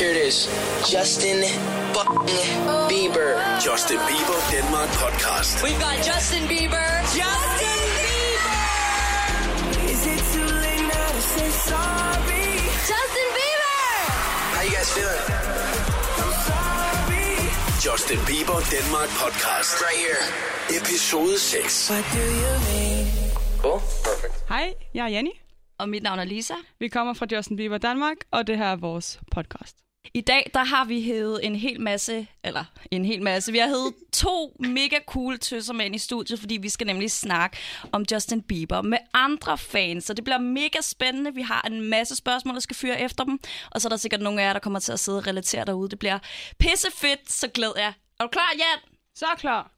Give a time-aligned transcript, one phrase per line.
[0.00, 0.48] Here it is.
[0.92, 1.38] Justin
[2.88, 3.30] Bieber.
[3.66, 5.62] Justin Bieber Denmark podcast.
[5.62, 6.88] We've got Justin Bieber.
[7.20, 8.62] Justin Bieber.
[9.92, 12.46] Is it too late now to say sorry?
[12.92, 13.76] Justin Bieber.
[14.56, 15.24] How you guys feeling?
[16.48, 17.28] Sorry.
[17.86, 19.72] Justin Bieber Denmark podcast.
[19.84, 20.22] Right here.
[20.80, 21.90] Episode 6.
[21.90, 23.06] What do you mean?
[23.62, 23.80] Cool.
[24.04, 24.34] Perfect.
[24.48, 25.32] Hej, jeg er Janni.
[25.78, 26.54] Og mit navn er Lisa.
[26.78, 29.76] Vi kommer fra Justin Bieber Danmark, og det her er vores podcast.
[30.14, 33.66] I dag, der har vi hævet en hel masse, eller en hel masse, vi har
[33.68, 37.56] hævet to mega cool tøsser med ind i studiet, fordi vi skal nemlig snakke
[37.92, 41.34] om Justin Bieber med andre fans, så det bliver mega spændende.
[41.34, 43.38] Vi har en masse spørgsmål, der skal fyre efter dem,
[43.70, 45.64] og så er der sikkert nogle af jer, der kommer til at sidde og relatere
[45.64, 45.90] derude.
[45.90, 46.18] Det bliver
[46.58, 47.92] pissefedt, så glæd jer.
[48.20, 48.94] Er du klar, Jan?
[49.14, 49.70] Så klar.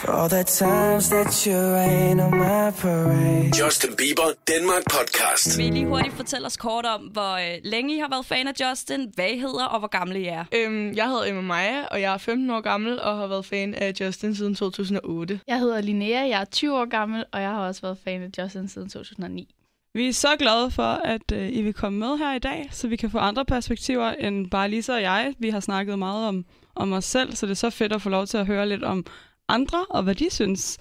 [0.00, 3.50] For all the times that you rain on my parade.
[3.64, 5.58] Justin Bieber Denmark podcast.
[5.58, 8.48] Vil I lige hurtigt fortælle os kort om, hvor øh, længe I har været fan
[8.48, 10.44] af Justin, hvad I hedder og hvor gamle I er?
[10.54, 13.74] Øhm, jeg hedder Emma Maja, og jeg er 15 år gammel og har været fan
[13.74, 15.40] af Justin siden 2008.
[15.48, 18.42] Jeg hedder Linnea, jeg er 20 år gammel, og jeg har også været fan af
[18.42, 19.54] Justin siden 2009.
[19.94, 22.88] Vi er så glade for, at øh, I vil komme med her i dag, så
[22.88, 25.34] vi kan få andre perspektiver end bare Lisa og jeg.
[25.38, 28.08] Vi har snakket meget om, om os selv, så det er så fedt at få
[28.08, 29.06] lov til at høre lidt om
[29.48, 30.78] andre og hvad de synes.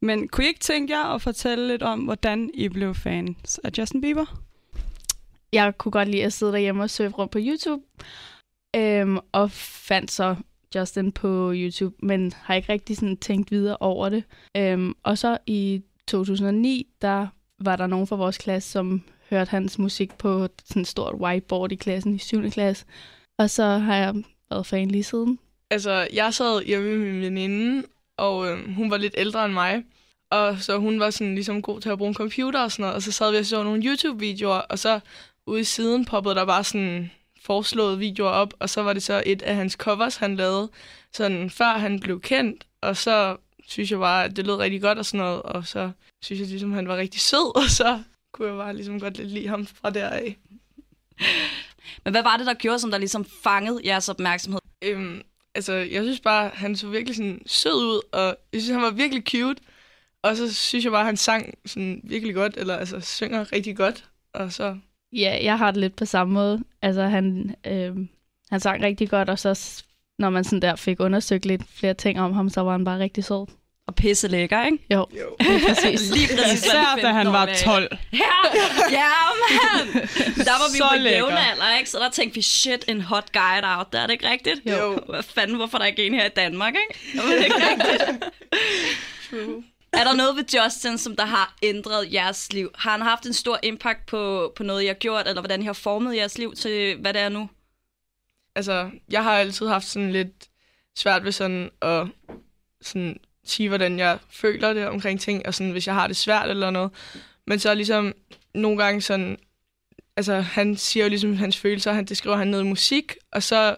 [0.00, 3.70] Men kunne I ikke tænke jer at fortælle lidt om, hvordan I blev fans af
[3.78, 4.40] Justin Bieber?
[5.52, 7.82] Jeg kunne godt lide at sidde derhjemme og surfe rundt på YouTube,
[8.76, 10.36] øhm, og fandt så
[10.74, 14.24] Justin på YouTube, men har ikke rigtig sådan tænkt videre over det.
[14.56, 17.26] Øhm, og så i 2009, der
[17.58, 21.72] var der nogen fra vores klasse, som hørte hans musik på sådan et stort whiteboard
[21.72, 22.50] i klassen i 7.
[22.50, 22.84] klasse.
[23.38, 24.14] Og så har jeg
[24.50, 25.38] været fan lige siden.
[25.70, 27.82] Altså, jeg sad hjemme med min veninde,
[28.16, 29.84] og øh, hun var lidt ældre end mig.
[30.30, 32.94] Og så hun var sådan ligesom god til at bruge en computer og sådan noget.
[32.94, 35.00] Og så sad vi og så nogle YouTube-videoer, og så
[35.46, 37.10] ude i siden poppede der bare sådan
[37.42, 38.54] foreslåede videoer op.
[38.58, 40.70] Og så var det så et af hans covers, han lavede,
[41.12, 42.66] sådan før han blev kendt.
[42.80, 43.36] Og så
[43.68, 45.42] synes jeg bare, at det lød rigtig godt og sådan noget.
[45.42, 45.90] Og så
[46.22, 48.02] synes jeg ligesom, han var rigtig sød, og så
[48.32, 50.36] kunne jeg bare ligesom godt lidt lide ham fra deraf.
[52.04, 54.60] Men hvad var det, der gjorde, som der ligesom fangede jeres opmærksomhed?
[54.82, 55.22] Øhm,
[55.54, 58.90] altså, jeg synes bare, han så virkelig sådan sød ud, og jeg synes, han var
[58.90, 59.62] virkelig cute.
[60.22, 64.08] Og så synes jeg bare, han sang sådan virkelig godt, eller altså synger rigtig godt.
[64.32, 64.76] Og så,
[65.12, 66.64] Ja, jeg har det lidt på samme måde.
[66.82, 67.96] Altså, han, øh,
[68.50, 69.82] han sang rigtig godt, og så
[70.18, 72.98] når man sådan der fik undersøgt lidt flere ting om ham, så var han bare
[72.98, 73.46] rigtig sød.
[73.86, 74.78] Og pisse lækker, ikke?
[74.90, 75.36] Jo, jo.
[75.40, 76.10] det er præcis.
[76.16, 77.96] Lige præcis, Især da han var 12.
[78.12, 78.18] Ja,
[78.90, 79.08] ja
[79.42, 80.02] man.
[80.36, 81.90] Der var vi Så på jævnalder, ikke?
[81.90, 84.60] Så der tænkte vi, shit, en hot guy der out der, er det ikke rigtigt?
[84.66, 84.98] Jo.
[85.08, 87.18] Hvad fanden, hvorfor er der ikke en her i Danmark, ikke?
[87.18, 88.24] Er det ikke rigtigt?
[89.30, 89.64] True.
[89.92, 92.70] Er der noget ved Justin, som der har ændret jeres liv?
[92.74, 95.64] Har han haft en stor impact på, på noget, I har gjort, eller hvordan I
[95.64, 97.48] har formet jeres liv til, hvad det er nu?
[98.56, 100.48] Altså, jeg har altid haft sådan lidt
[100.96, 102.06] svært ved sådan at
[102.82, 106.50] sådan sige, hvordan jeg føler det omkring ting, og sådan, hvis jeg har det svært
[106.50, 106.90] eller noget.
[107.46, 108.12] Men så ligesom
[108.54, 109.38] nogle gange sådan,
[110.16, 113.42] altså han siger jo ligesom hans følelser, han, det skriver han ned i musik, og
[113.42, 113.76] så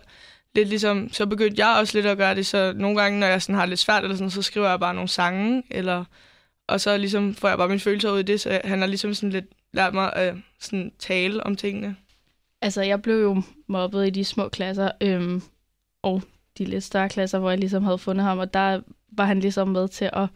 [0.54, 3.42] lidt ligesom, så begyndte jeg også lidt at gøre det, så nogle gange, når jeg
[3.42, 6.04] sådan har det lidt svært eller sådan, så skriver jeg bare nogle sange, eller,
[6.66, 9.14] og så ligesom får jeg bare mine følelser ud i det, så han har ligesom
[9.14, 11.96] sådan lidt lært mig at sådan tale om tingene.
[12.62, 15.42] Altså, jeg blev jo mobbet i de små klasser, øhm,
[16.02, 16.22] og
[16.58, 18.80] de lidt større klasser, hvor jeg ligesom havde fundet ham, og der
[19.12, 20.28] var han ligesom med til at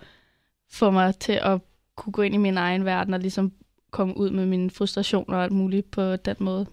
[0.72, 1.60] få mig til at
[1.97, 3.53] kunne gå ind i min egen verden, og ligesom
[3.91, 6.66] komme ud med mine frustrationer og alt muligt på den måde.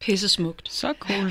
[0.00, 0.72] Pisse smukt.
[0.72, 1.30] Så cool.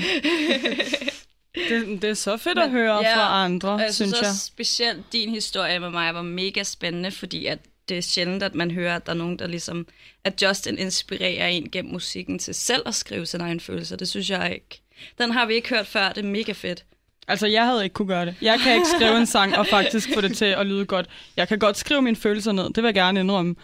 [1.68, 4.30] det, det er så fedt at høre Ja, fra andre, Og jeg synes, synes jeg.
[4.30, 7.58] også specielt din historie med mig var mega spændende, fordi at
[7.88, 9.86] det er sjældent, at man hører, at der er nogen, der ligesom,
[10.24, 13.96] at Justin inspirerer en gennem musikken til selv at skrive sine egne følelser.
[13.96, 14.82] Det synes jeg ikke.
[15.18, 16.84] Den har vi ikke hørt før, det er mega fedt.
[17.28, 18.34] Altså, jeg havde ikke kunne gøre det.
[18.42, 21.06] Jeg kan ikke skrive en sang og faktisk få det til at lyde godt.
[21.36, 23.54] Jeg kan godt skrive mine følelser ned, det vil jeg gerne indrømme.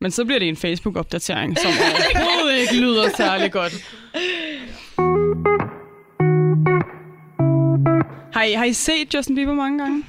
[0.00, 1.70] Men så bliver det en Facebook-opdatering, som
[2.16, 3.72] overhovedet ikke lyder særlig godt.
[8.32, 10.04] Har I, har I set Justin Bieber mange gange?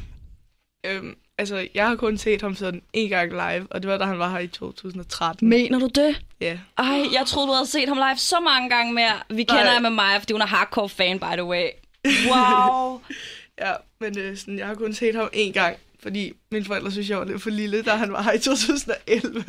[0.85, 4.05] Øhm, altså, jeg har kun set ham sådan en gang live, og det var, da
[4.05, 5.49] han var her i 2013.
[5.49, 6.21] Mener du det?
[6.41, 6.57] Ja.
[6.77, 9.13] Ej, jeg troede, du havde set ham live så mange gange mere.
[9.29, 11.67] Vi kender ham med mig, fordi hun er hardcore fan, by the way.
[12.05, 13.01] Wow.
[13.59, 17.09] Ja, men øh, sådan, jeg har kun set ham en gang, fordi mine forældre synes,
[17.09, 19.45] jeg var lidt for lille, da han var her i 2011.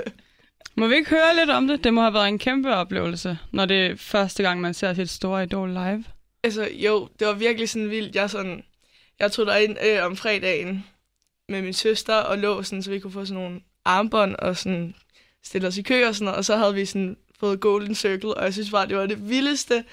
[0.76, 1.84] Må vi ikke høre lidt om det?
[1.84, 5.10] Det må have været en kæmpe oplevelse, når det er første gang, man ser sit
[5.10, 6.04] store idol live.
[6.42, 8.14] Altså, jo, det var virkelig sådan vildt.
[8.14, 8.64] Jeg, sådan,
[9.20, 10.86] jeg tog derind øh, om fredagen
[11.48, 14.94] med min søster og lå sådan, så vi kunne få sådan nogle armbånd og sådan
[15.44, 16.38] stille os i kø og sådan noget.
[16.38, 19.28] Og så havde vi sådan fået Golden Circle, og jeg synes bare, det var det
[19.28, 19.84] vildeste.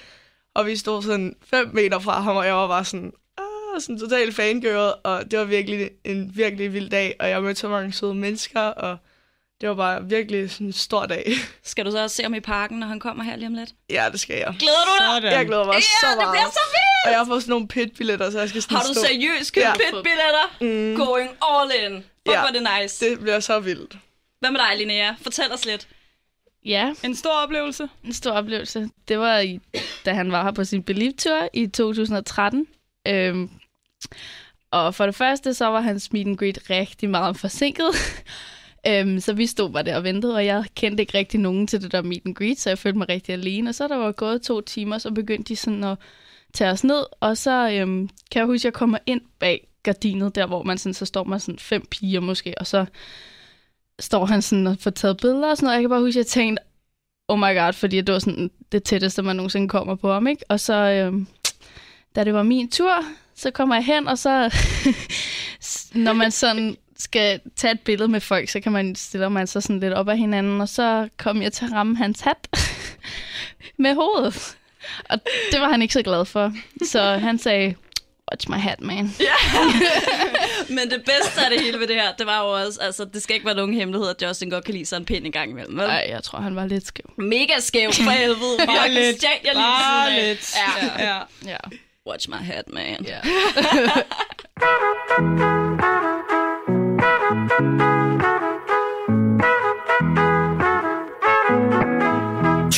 [0.54, 3.98] Og vi stod sådan 5 meter fra ham, og jeg var bare sådan, ah, sådan
[3.98, 7.92] totalt fangøret, og det var virkelig en virkelig vild dag, og jeg mødte så mange
[7.92, 8.96] søde mennesker, og
[9.60, 11.32] det var bare virkelig sådan en stor dag.
[11.64, 13.70] Skal du så også se ham i parken, når han kommer her lige om lidt?
[13.90, 14.54] ja, det skal jeg.
[14.58, 15.06] Glæder du dig?
[15.22, 15.32] Sådan.
[15.38, 16.32] Jeg glæder mig Ja, så det meget.
[16.32, 17.06] bliver så vildt!
[17.06, 19.00] Og jeg har fået sådan nogle pitbilletter, så jeg skal sådan Har du stå.
[19.06, 19.72] seriøst købt Ja.
[19.72, 20.46] pitbilletter?
[20.60, 20.96] Mm.
[21.06, 21.94] Going all in.
[21.96, 22.46] Fuck, Ja.
[22.46, 23.10] er det nice.
[23.10, 23.96] Det bliver så vildt.
[24.40, 25.12] Hvad med dig, Linnea?
[25.22, 25.88] Fortæl os lidt.
[26.64, 27.88] Ja, En stor oplevelse.
[28.04, 28.88] en stor oplevelse.
[29.08, 29.60] Det var, i,
[30.04, 32.66] da han var her på sin Believe-tur i 2013.
[33.08, 33.50] Øhm,
[34.70, 37.86] og for det første, så var hans meet and greet rigtig meget forsinket.
[38.88, 41.82] øhm, så vi stod bare der og ventede, og jeg kendte ikke rigtig nogen til
[41.82, 43.70] det der meet and greet, så jeg følte mig rigtig alene.
[43.70, 45.98] Og så der var gået to timer, så begyndte de sådan at
[46.54, 50.34] tage os ned, og så øhm, kan jeg huske, at jeg kommer ind bag gardinet,
[50.34, 52.86] der hvor man sådan, så står man sådan fem piger måske, og så
[54.00, 55.74] står han sådan og får taget billeder og sådan noget.
[55.74, 56.62] Jeg kan bare huske, at jeg tænkte,
[57.28, 60.44] oh my god, fordi det var sådan det tætteste, man nogensinde kommer på ham, ikke?
[60.48, 61.26] Og så, øhm,
[62.16, 63.04] da det var min tur,
[63.36, 64.54] så kommer jeg hen, og så,
[65.94, 69.62] når man sådan skal tage et billede med folk, så kan man stiller man sig
[69.62, 72.48] sådan lidt op af hinanden, og så kom jeg til at ramme hans hat
[73.78, 74.56] med hovedet.
[75.08, 75.18] Og
[75.52, 76.52] det var han ikke så glad for.
[76.86, 77.74] Så han sagde,
[78.32, 79.10] watch my hat, man.
[80.68, 83.22] Men det bedste af det hele ved det her, det var jo også, altså, det
[83.22, 85.50] skal ikke være nogen hemmelighed, at Justin godt kan lide sig en pind en gang
[85.50, 85.74] imellem.
[85.74, 87.12] Nej, jeg tror, han var lidt skæv.
[87.18, 88.56] Mega skæv for helvede.
[88.66, 89.22] Bare lidt.
[89.22, 90.54] jeg lige Bare lidt.
[90.98, 91.04] Ja.
[91.04, 91.18] Ja.
[91.46, 91.56] Ja.
[92.06, 93.06] Watch my hat, man.
[93.06, 93.20] ja.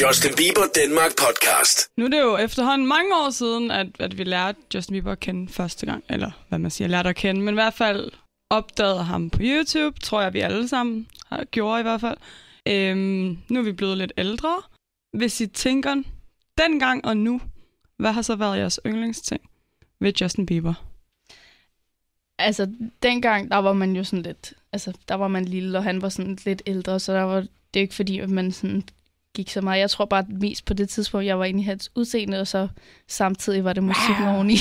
[0.01, 1.91] Justin Bieber Danmark podcast.
[1.97, 5.21] Nu er det jo efterhånden mange år siden, at, at vi lærte Justin Bieber at
[5.21, 6.05] kende første gang.
[6.11, 7.41] Eller hvad man siger, lærte at kende.
[7.41, 8.13] Men i hvert fald
[8.51, 12.17] opdagede ham på YouTube, tror jeg, vi alle sammen har gjort i hvert fald.
[12.69, 14.63] Øhm, nu er vi blevet lidt ældre.
[15.13, 16.03] Hvis I tænker,
[16.59, 17.41] dengang og nu,
[17.97, 19.43] hvad har så været jeres yndlingsting
[20.01, 20.75] ved Justin Bieber?
[22.39, 22.69] Altså,
[23.03, 24.53] dengang, der var man jo sådan lidt...
[24.73, 27.81] Altså, der var man lille, og han var sådan lidt ældre, så der var det
[27.81, 28.85] er ikke fordi, at man sådan
[29.35, 29.81] gik så meget.
[29.81, 32.69] Jeg tror bare mest på det tidspunkt, jeg var inde i hans udseende, og så
[33.09, 34.35] samtidig var det musikken wow.
[34.35, 34.57] oveni.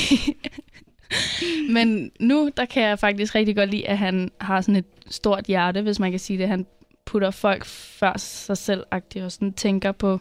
[1.75, 5.45] Men nu, der kan jeg faktisk rigtig godt lide, at han har sådan et stort
[5.45, 6.47] hjerte, hvis man kan sige det.
[6.47, 6.65] Han
[7.05, 10.19] putter folk før sig selv og sådan tænker på,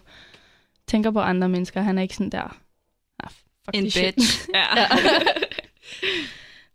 [0.86, 1.82] tænker på andre mennesker.
[1.82, 2.56] Han er ikke sådan der...
[3.24, 3.30] Ah,
[3.64, 4.48] fuck En this shit." bitch.
[4.54, 4.86] Ja.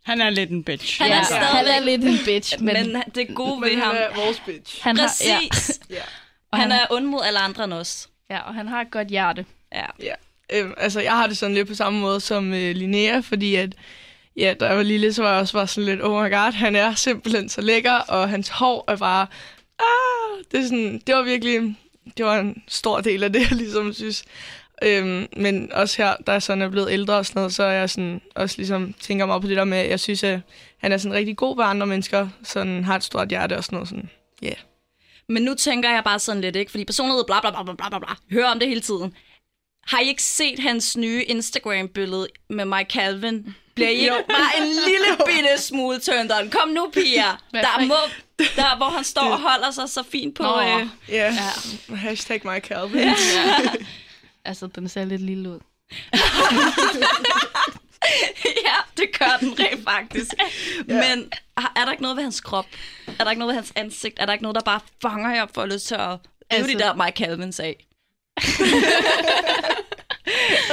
[0.04, 1.02] Han er lidt en bitch.
[1.02, 3.78] Han er Ja, stadig- han er lidt en bitch, men, Men det gode ved Men
[3.78, 4.82] ham, han er vores bitch.
[4.82, 5.80] han har, præcis.
[5.90, 6.02] Ja.
[6.52, 8.08] Og Han han, er ond mod alle andre end os.
[8.30, 9.46] ja, og han har et godt hjerte.
[9.72, 9.86] Ja.
[10.02, 10.14] Ja.
[10.52, 13.72] Øhm, altså, jeg har det sådan lidt på samme måde som øh, Linnea, fordi at,
[14.36, 16.52] ja, da jeg var lille, så var jeg også bare sådan lidt, oh my god,
[16.52, 19.26] han er simpelthen så lækker, og hans hår er bare,
[19.78, 21.76] ah, det, er sådan, det var virkelig,
[22.16, 24.24] det var en stor del af det, jeg ligesom synes.
[24.82, 27.72] Øhm, men også her, da jeg sådan er blevet ældre og sådan noget, så er
[27.72, 30.40] jeg sådan, også ligesom tænker meget på det der med, at jeg synes, at
[30.78, 33.76] han er sådan rigtig god ved andre mennesker, sådan har et stort hjerte og sådan
[33.76, 34.10] noget sådan.
[34.42, 34.46] Ja.
[34.46, 34.56] Yeah.
[35.28, 36.70] Men nu tænker jeg bare sådan lidt, ikke?
[36.70, 38.08] Fordi personlighed, bla bla bla bla bla bla.
[38.30, 39.14] Hører om det hele tiden.
[39.86, 43.54] Har I ikke set hans nye Instagram-billede med Mike Calvin?
[43.74, 46.50] Bliver I ikke bare en lille bitte smule turned on?
[46.50, 47.42] Kom nu, piger.
[47.50, 47.94] Hvad Der må,
[48.56, 50.42] der, hvor han står og holder sig så fint på...
[50.42, 50.60] Nå.
[50.60, 51.32] Øh, Ja.
[51.90, 51.98] Yeah.
[52.00, 53.00] Hashtag my Calvin.
[53.00, 53.14] Ja.
[54.44, 55.60] altså, den ser lidt lille ud.
[58.66, 60.34] ja, det gør den rent faktisk.
[60.86, 62.66] Men har- er der ikke noget ved hans krop?
[63.18, 64.18] Er der ikke noget ved hans ansigt?
[64.20, 66.18] Er der ikke noget, der bare fanger jer for lyst til at
[66.50, 67.86] Altså- de der Mike Calvin sag?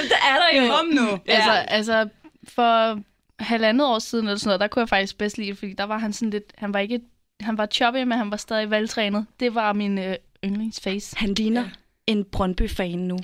[0.10, 0.72] det er der jo.
[0.76, 1.20] Kom nu.
[1.28, 1.34] Ja.
[1.34, 2.10] Altså, altså,
[2.48, 3.00] for
[3.40, 5.84] halvandet år siden eller sådan noget, der kunne jeg faktisk bedst lide det, fordi der
[5.84, 7.00] var han sådan lidt, han var ikke,
[7.42, 9.26] han var choppy, men han var stadig veltrænet.
[9.40, 10.16] Det var min øh,
[10.46, 11.18] yndlingsface.
[11.18, 11.68] Han ligner ja.
[12.08, 13.20] en Brøndby-fan nu.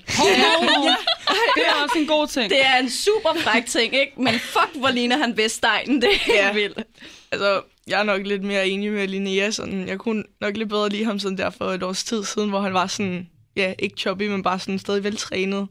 [1.56, 2.50] Det er også en god ting.
[2.50, 4.14] Det er en super fræk ting, ikke?
[4.18, 6.02] Men fuck, hvor ligner han Vestegnen.
[6.02, 6.54] Det er helt Ja.
[6.54, 6.84] vildt.
[7.32, 9.52] Altså, jeg er nok lidt mere enig med Linnea.
[9.52, 12.50] Sådan, jeg kunne nok lidt bedre lide ham sådan der for et års tid siden,
[12.50, 15.68] hvor han var sådan, ja, ikke choppy, men bare sådan stadig veltrænet.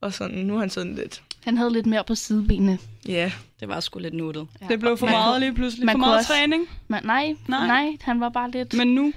[0.00, 2.78] Og sådan, nu er han sådan lidt, Han havde lidt mere på sidebenene.
[3.08, 3.32] ja.
[3.60, 4.46] Det var sgu lidt nuttet.
[4.60, 4.66] Ja.
[4.68, 5.86] Det blev for Man meget lige pludselig.
[5.86, 6.68] man For meget også- træning.
[6.88, 7.66] Men nej, Nej.
[7.66, 8.74] nej, han var bare lidt...
[8.74, 9.12] Men nu,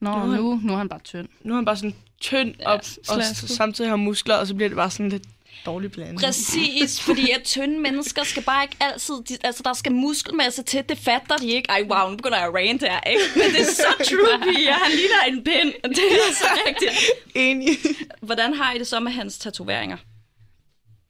[0.00, 1.28] Nå, Nu er nu, nu er han bare tynd.
[1.42, 4.68] Nu er han bare sådan tynd op, og s- samtidig har muskler, og så bliver
[4.68, 5.22] det bare sådan lidt
[5.66, 6.20] dårlig blanding.
[6.20, 9.14] Præcis, fordi at tynde mennesker skal bare ikke altid...
[9.28, 11.70] De, altså, der skal muskelmasse til, det fatter de ikke.
[11.70, 13.22] Ej, wow, nu begynder jeg at rant her, ikke?
[13.36, 14.72] Men det er så true, Pia.
[14.72, 15.90] Han ligner en pind.
[15.94, 16.92] Det er så rigtigt.
[17.34, 17.78] Enig.
[18.20, 19.96] Hvordan har I det så med hans tatoveringer?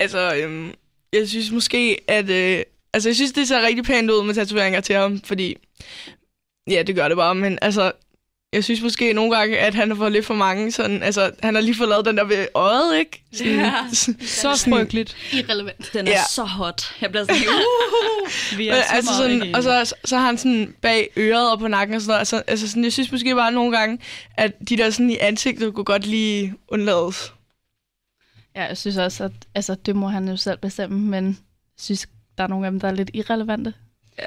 [0.00, 0.75] altså, øhm,
[1.12, 2.30] jeg synes måske, at...
[2.30, 5.57] Øh, altså, jeg synes, det ser rigtig pænt ud med tatoveringer til ham, fordi...
[6.71, 7.92] Ja, det gør det bare, men altså...
[8.52, 11.54] jeg synes måske nogle gange, at han har fået lidt for mange sådan, altså, han
[11.54, 13.23] har lige fået lavet den der ved øjet, ikke?
[13.33, 13.75] Sådan, Ja.
[14.26, 15.16] Så frygteligt.
[15.33, 15.90] Irrelevant.
[15.92, 16.23] Den er Ja.
[16.30, 16.95] så hot.
[17.00, 20.16] Jeg bliver sådan, uh, Vi Men, er så altså meget sådan, ikke og så, så
[20.19, 22.19] har han sådan bag øret og på nakken og sådan noget.
[22.19, 23.99] Altså, altså sådan, jeg synes måske bare nogle gange,
[24.37, 27.33] at de der sådan i ansigtet kunne godt lige undlades.
[28.57, 31.35] Ja, jeg synes også, at altså, det må han jo selv bestemme, men jeg
[31.78, 33.75] synes, der er nogle af dem, der er lidt irrelevante.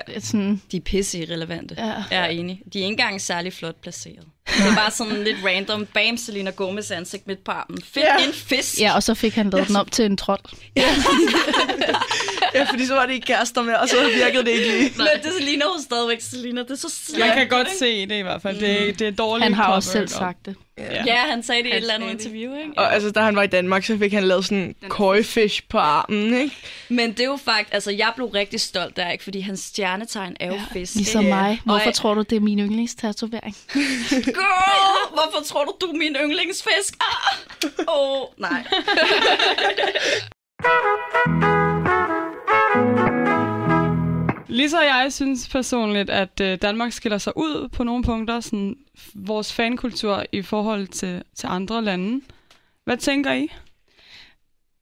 [0.07, 0.19] Ja.
[0.19, 1.75] Sådan, de er pisse irrelevante.
[1.77, 1.93] ja.
[2.12, 2.62] Jeg er enig.
[2.73, 4.25] De er ikke engang særlig flot placeret.
[4.57, 5.85] Det er bare sådan lidt random.
[5.85, 7.81] Bam, Selena Gomez ansigt midt på armen.
[7.93, 8.25] Fedt, Ja.
[8.27, 8.79] en fisk.
[8.79, 10.39] ja, og så fik han lavet den op til en trold.
[12.55, 14.93] Ja, fordi så var det ikke kærester med, og så virkede det ikke lige.
[14.97, 16.62] Men det ligner jo stadigvæk Selena.
[16.63, 17.19] Det er så slemt.
[17.19, 18.59] Man kan godt se det i hvert fald.
[18.59, 19.43] Det, det er dårligt.
[19.43, 20.55] Han har også selv sagt det.
[20.77, 21.03] Ja.
[21.06, 22.72] Ja, han sagde det i et eller andet interview, ikke?
[22.77, 25.77] Og altså, da han var i Danmark, så fik han lavet sådan en koi-fish på
[25.77, 26.56] armen, ikke?
[26.89, 27.74] Men det er jo faktisk...
[27.74, 29.24] Altså, jeg blev rigtig stolt der, ikke?
[29.24, 30.96] Fordi hans stjernetegn er jo ja, fisk.
[30.96, 31.62] Ligesom mig.
[31.65, 33.56] Hvorfor Og tror du, det er min yndlingstatovering?
[34.39, 36.94] Girl, hvorfor tror du, du er min yndlingsfisk?
[37.01, 37.38] Ah!
[37.88, 38.63] Åh, oh, nej.
[44.53, 48.75] Lisa og jeg synes personligt, at øh, Danmark skiller sig ud på nogle punkter, sådan
[49.15, 52.22] vores fankultur i forhold til, til andre lande.
[52.86, 53.48] Hvad tænker I?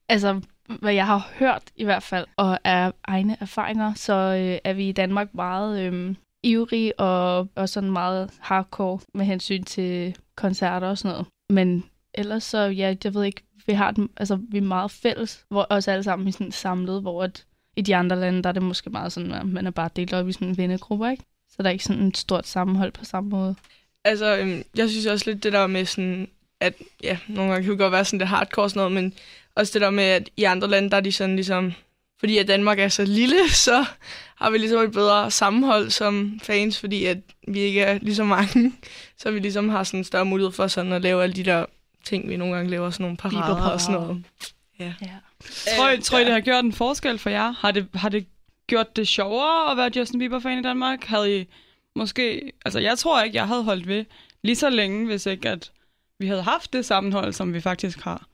[0.08, 0.40] Altså,
[0.80, 4.88] hvad jeg har hørt i hvert fald, og af egne erfaringer, så øh, er vi
[4.88, 10.98] i Danmark meget øh, ivrige og, og sådan meget hardcore med hensyn til koncerter og
[10.98, 11.26] sådan noget.
[11.50, 15.44] Men ellers så, ja, jeg ved ikke, vi har den, altså, vi er meget fælles,
[15.48, 18.52] hvor os alle sammen er sådan samlet, hvor at, i de andre lande, der er
[18.52, 21.24] det måske meget sådan, at man er bare delt op i sådan en vennegrupper, ikke?
[21.50, 23.54] Så der er ikke sådan et stort sammenhold på samme måde.
[24.04, 26.28] Altså, øhm, jeg synes også lidt det der med sådan,
[26.60, 29.14] at ja, nogle gange kan det godt være sådan lidt hardcore sådan noget, men
[29.54, 31.72] også det der med, at i andre lande, der er de sådan ligesom,
[32.20, 33.84] fordi at Danmark er så lille, så
[34.36, 38.24] har vi ligesom et bedre sammenhold som fans, fordi at vi ikke er lige så
[38.24, 38.72] mange,
[39.20, 41.66] så vi ligesom har sådan større mulighed for sådan at lave alle de der
[42.04, 44.24] ting, vi nogle gange laver, sådan nogle parader og sådan noget.
[44.78, 44.92] Ja.
[45.76, 47.52] Tror I, tror I, det har gjort en forskel for jer?
[47.52, 48.26] Har det, har det
[48.66, 51.04] gjort det sjovere at være Justin Bieber-fan i Danmark?
[51.04, 51.46] Havde I
[51.96, 52.52] måske...
[52.64, 54.04] Altså, jeg tror ikke, jeg havde holdt ved
[54.42, 55.70] lige så længe, hvis ikke at
[56.18, 58.26] vi havde haft det sammenhold, som vi faktisk har.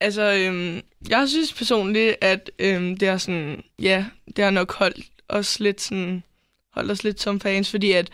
[0.00, 4.06] Altså, øhm, jeg synes personligt, at øhm, det har sådan, ja,
[4.36, 6.22] det har nok holdt os lidt sådan,
[6.72, 8.10] holdt os lidt som fans, fordi at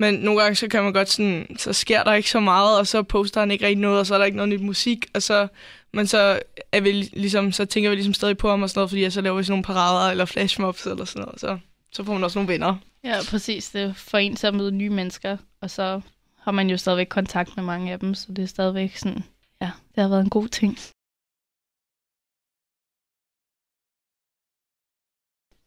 [0.00, 2.86] men nogle gange så kan man godt sådan, så sker der ikke så meget, og
[2.86, 5.22] så poster han ikke rigtig noget, og så er der ikke noget nyt musik, og
[5.22, 5.48] så,
[5.92, 6.42] men så
[6.72, 9.12] er vi ligesom, så tænker vi ligesom stadig på ham og sådan noget, fordi at
[9.12, 11.58] så laver vi sådan nogle parader eller flashmobs eller sådan noget, så,
[11.92, 12.76] så får man også nogle venner.
[13.04, 13.70] Ja, præcis.
[13.70, 16.00] Det er for en til at møde nye mennesker, og så
[16.40, 19.24] har man jo stadigvæk kontakt med mange af dem, så det er stadigvæk sådan,
[19.60, 20.78] ja, det har været en god ting.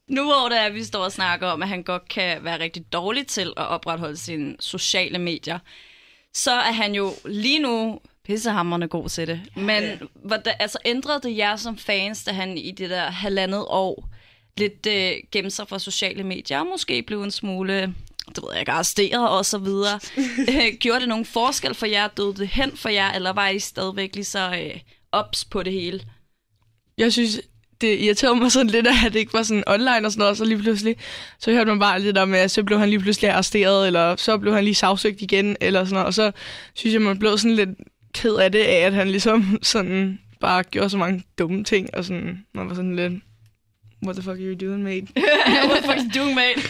[0.07, 2.59] Nu hvor det er, at vi står og snakker om, at han godt kan være
[2.59, 5.59] rigtig dårlig til at opretholde sine sociale medier,
[6.33, 9.41] så er han jo lige nu pissehammerende god til det.
[9.55, 14.09] Men hvordan, altså, ændrede det jer som fans, da han i det der halvandet år
[14.57, 17.73] lidt øh, gemte sig fra sociale medier, og måske blev en smule,
[18.27, 19.99] det ved jeg ikke, arresteret og så videre.
[20.49, 22.07] Øh, Gjorde det nogen forskel for jer?
[22.07, 24.79] Døde det hen for jer, eller var I stadigvæk lige så øh,
[25.11, 26.01] ops på det hele?
[26.97, 27.41] Jeg synes,
[27.81, 30.37] det irriterede mig sådan lidt, at det ikke var sådan online og sådan noget, og
[30.37, 30.95] så lige pludselig,
[31.39, 34.37] så hørte man bare der med, at så blev han lige pludselig arresteret, eller så
[34.37, 36.31] blev han lige sagsøgt igen, eller sådan noget, og så
[36.73, 37.69] synes jeg, man blev sådan lidt
[38.13, 42.05] ked af det, af at han ligesom sådan bare gjorde så mange dumme ting, og
[42.05, 43.13] sådan, man var sådan lidt,
[44.03, 45.07] what the fuck are you doing, mate?
[45.69, 46.69] What the fuck is doing, mate?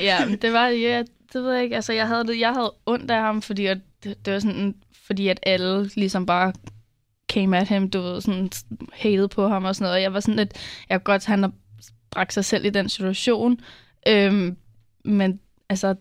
[0.00, 1.02] Ja, det var, ja,
[1.32, 1.76] det ved jeg ikke.
[1.76, 4.74] Altså, jeg havde, det, jeg havde ondt af ham, fordi at, det, det var sådan,
[5.06, 6.52] fordi at alle ligesom bare
[7.32, 8.50] came at ham, du ved, sådan
[8.92, 9.96] hated på ham og sådan noget.
[9.96, 10.52] Og jeg var sådan lidt,
[10.88, 11.52] jeg kan godt, han har
[12.10, 13.60] bragt sig selv i den situation.
[14.08, 14.56] Øhm,
[15.04, 15.94] men altså,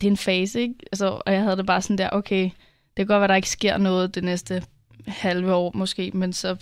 [0.00, 0.74] det er en fase, ikke?
[0.92, 2.50] Altså, og jeg havde det bare sådan der, okay,
[2.96, 4.62] kan godt være, der ikke sker noget det næste
[5.06, 6.56] halve år måske, men så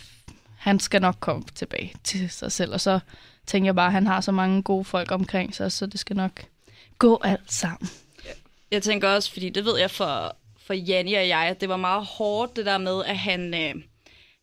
[0.59, 2.73] han skal nok komme tilbage til sig selv.
[2.73, 2.99] Og så
[3.47, 6.17] tænker jeg bare, at han har så mange gode folk omkring sig, så det skal
[6.17, 6.45] nok
[6.99, 7.89] gå alt sammen.
[8.71, 10.37] Jeg tænker også, fordi det ved jeg for,
[10.67, 13.75] for Janni og jeg, at det var meget hårdt det der med, at han, øh,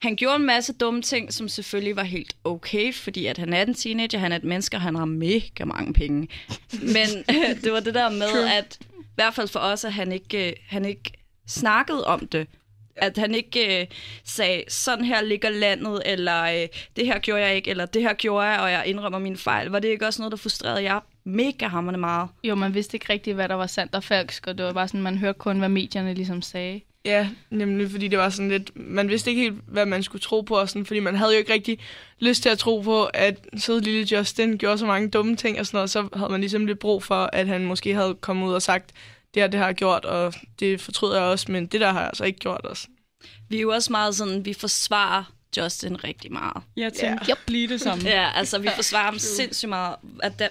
[0.02, 3.62] han gjorde en masse dumme ting, som selvfølgelig var helt okay, fordi at han er
[3.62, 6.28] en teenager, han er et menneske, og han har mega mange penge.
[6.72, 10.12] Men øh, det var det der med, at i hvert fald for os, at han
[10.12, 11.12] ikke, øh, han ikke
[11.50, 12.48] snakkede om det.
[12.96, 13.88] At han ikke øh,
[14.24, 18.14] sagde, sådan her ligger landet, eller øh, det her gjorde jeg ikke, eller det her
[18.14, 19.68] gjorde jeg, og jeg indrømmer mine fejl.
[19.70, 22.30] Var det ikke også noget, der frustrerede jer mega hammerne meget?
[22.44, 24.88] Jo, man vidste ikke rigtigt, hvad der var sandt og falsk, og det var bare
[24.88, 26.82] sådan, man hørte kun, hvad medierne ligesom sagde.
[27.06, 30.42] Ja, nemlig fordi det var sådan lidt, man vidste ikke helt, hvad man skulle tro
[30.42, 31.80] på, og sådan, fordi man havde jo ikke rigtig
[32.20, 35.66] lyst til at tro på, at søde lille Justin gjorde så mange dumme ting og
[35.66, 38.54] sådan noget, så havde man ligesom lidt brug for, at han måske havde kommet ud
[38.54, 38.92] og sagt
[39.34, 42.00] det her, det har jeg gjort, og det fortryder jeg også, men det der har
[42.00, 42.88] jeg altså ikke gjort også.
[43.50, 45.24] Vi er jo også meget sådan, vi forsvarer
[45.58, 46.64] Justin rigtig meget.
[46.78, 47.38] Jeg tænkte yep.
[47.48, 48.04] lige det samme.
[48.04, 49.96] Ja, altså vi forsvarer ham sindssygt meget.
[50.24, 50.48] At der,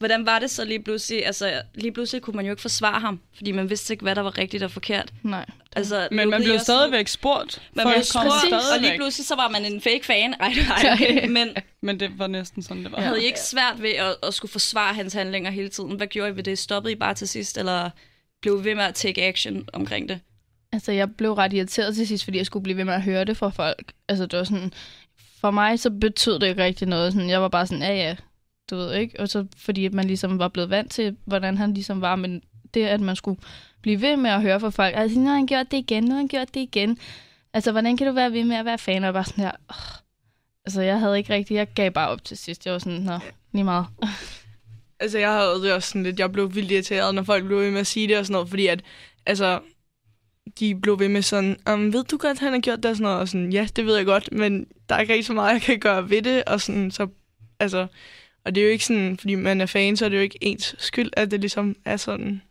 [0.00, 1.26] hvordan var det så lige pludselig?
[1.26, 4.20] Altså lige pludselig kunne man jo ikke forsvare ham, fordi man vidste ikke, hvad der
[4.22, 5.12] var rigtigt og forkert.
[5.22, 5.46] Nej.
[5.76, 7.62] Altså, Men man blev også- stadigvæk spurgt.
[7.72, 10.34] Man Folk blev kom spurgt, og lige pludselig så var man en fake fan.
[10.40, 11.28] Ej, nej, okay.
[11.28, 11.48] Men
[11.82, 13.00] Men det var næsten sådan, det var.
[13.00, 15.96] havde I ikke svært ved at, at skulle forsvare hans handlinger hele tiden?
[15.96, 16.58] Hvad gjorde I ved det?
[16.58, 17.90] Stoppede I bare til sidst, eller
[18.42, 20.20] blev ved med at take action omkring det?
[20.72, 23.24] Altså, jeg blev ret irriteret til sidst, fordi jeg skulle blive ved med at høre
[23.24, 23.92] det fra folk.
[24.08, 24.72] Altså, det var sådan...
[25.40, 27.12] For mig, så betød det ikke rigtig noget.
[27.12, 28.16] Sådan, jeg var bare sådan, ja, ja,
[28.70, 29.20] du ved ikke.
[29.20, 32.16] Og så fordi at man ligesom var blevet vant til, hvordan han ligesom var.
[32.16, 32.42] Men
[32.74, 33.40] det, at man skulle
[33.82, 34.94] blive ved med at høre fra folk.
[34.96, 36.98] Altså, nu har han gjort det igen, nu har han gjort det igen.
[37.52, 39.04] Altså, hvordan kan du være ved med at være fan?
[39.04, 39.52] Og bare sådan her...
[39.68, 40.00] oh.
[40.64, 41.54] Altså, jeg havde ikke rigtig...
[41.54, 42.66] Jeg gav bare op til sidst.
[42.66, 43.18] Jeg var sådan, nå,
[43.52, 43.86] lige meget.
[45.02, 47.70] Altså, jeg havde det også sådan lidt, jeg blev vildt irriteret, når folk blev ved
[47.70, 48.82] med at sige det og sådan noget, fordi at,
[49.26, 49.60] altså,
[50.58, 53.02] de blev ved med sådan, um, ved du godt, han har gjort det og sådan
[53.02, 55.52] noget, og sådan, ja, det ved jeg godt, men der er ikke rigtig så meget,
[55.52, 57.08] jeg kan gøre ved det, og sådan, så,
[57.60, 57.86] altså,
[58.50, 60.38] og det er jo ikke sådan, fordi man er fan, så er det jo ikke
[60.40, 62.42] ens skyld, at det ligesom er sådan.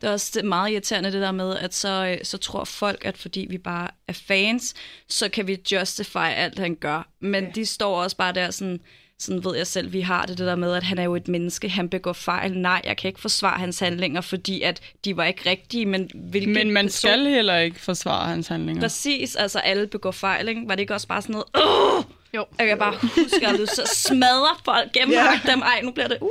[0.00, 3.04] Det er også det meget irriterende det der med, at så, øh, så tror folk,
[3.04, 4.74] at fordi vi bare er fans,
[5.08, 7.08] så kan vi justify alt, han gør.
[7.20, 7.50] Men ja.
[7.50, 8.80] de står også bare der sådan,
[9.18, 11.28] sådan ved jeg selv, vi har det, det der med, at han er jo et
[11.28, 12.58] menneske, han begår fejl.
[12.58, 16.50] Nej, jeg kan ikke forsvare hans handlinger, fordi at de var ikke rigtige, men hvilke
[16.52, 18.82] Men man person- skal heller ikke forsvare hans handlinger.
[18.82, 20.62] Præcis, altså alle begår fejl, ikke?
[20.66, 22.04] Var det ikke også bare sådan noget, Åh!
[22.36, 22.44] Jo.
[22.58, 25.60] Jeg kan bare huske, at så smadrer folk, gennemhagt dem.
[25.62, 26.28] Ej, nu bliver det, uh.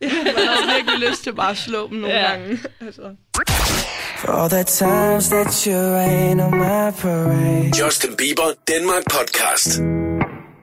[0.00, 2.30] Man har virkelig lyst til bare at slå dem nogle Ja.
[2.30, 2.58] gange.
[2.80, 3.02] Altså.
[4.18, 7.70] For all the times that you rain on my parade.
[7.84, 9.80] Justin Bieber Danmark Podcast.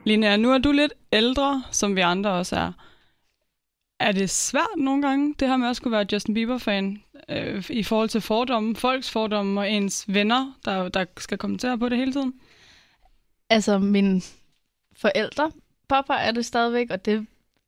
[0.06, 2.72] Linnea, nu er du lidt ældre, som vi andre også er.
[4.00, 7.82] Er det svært nogle gange, det her med at skulle være Justin Bieber-fan, øh, i
[7.82, 12.12] forhold til fordomme, folks fordomme og ens venner, der, der skal kommentere på det hele
[12.12, 12.32] tiden?
[13.50, 14.20] Altså, mine
[15.00, 15.50] forældre
[15.88, 17.26] påpeger det stadigvæk, og det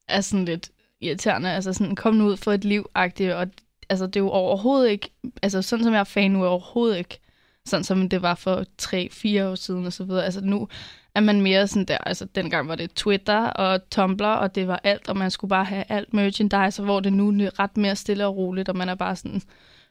[0.09, 1.51] er sådan lidt irriterende.
[1.51, 3.47] Altså sådan, kom nu ud for et liv -agtigt, og
[3.89, 5.11] altså, det er jo overhovedet ikke,
[5.43, 7.21] altså sådan som jeg er fan nu, er overhovedet ikke
[7.65, 10.25] sådan som det var for 3-4 år siden og så videre.
[10.25, 10.69] Altså nu
[11.15, 14.81] er man mere sådan der, altså dengang var det Twitter og Tumblr, og det var
[14.85, 17.97] alt, og man skulle bare have alt merchandise, og hvor det nu er ret mere
[17.97, 19.43] stille og roligt, og man er bare sådan,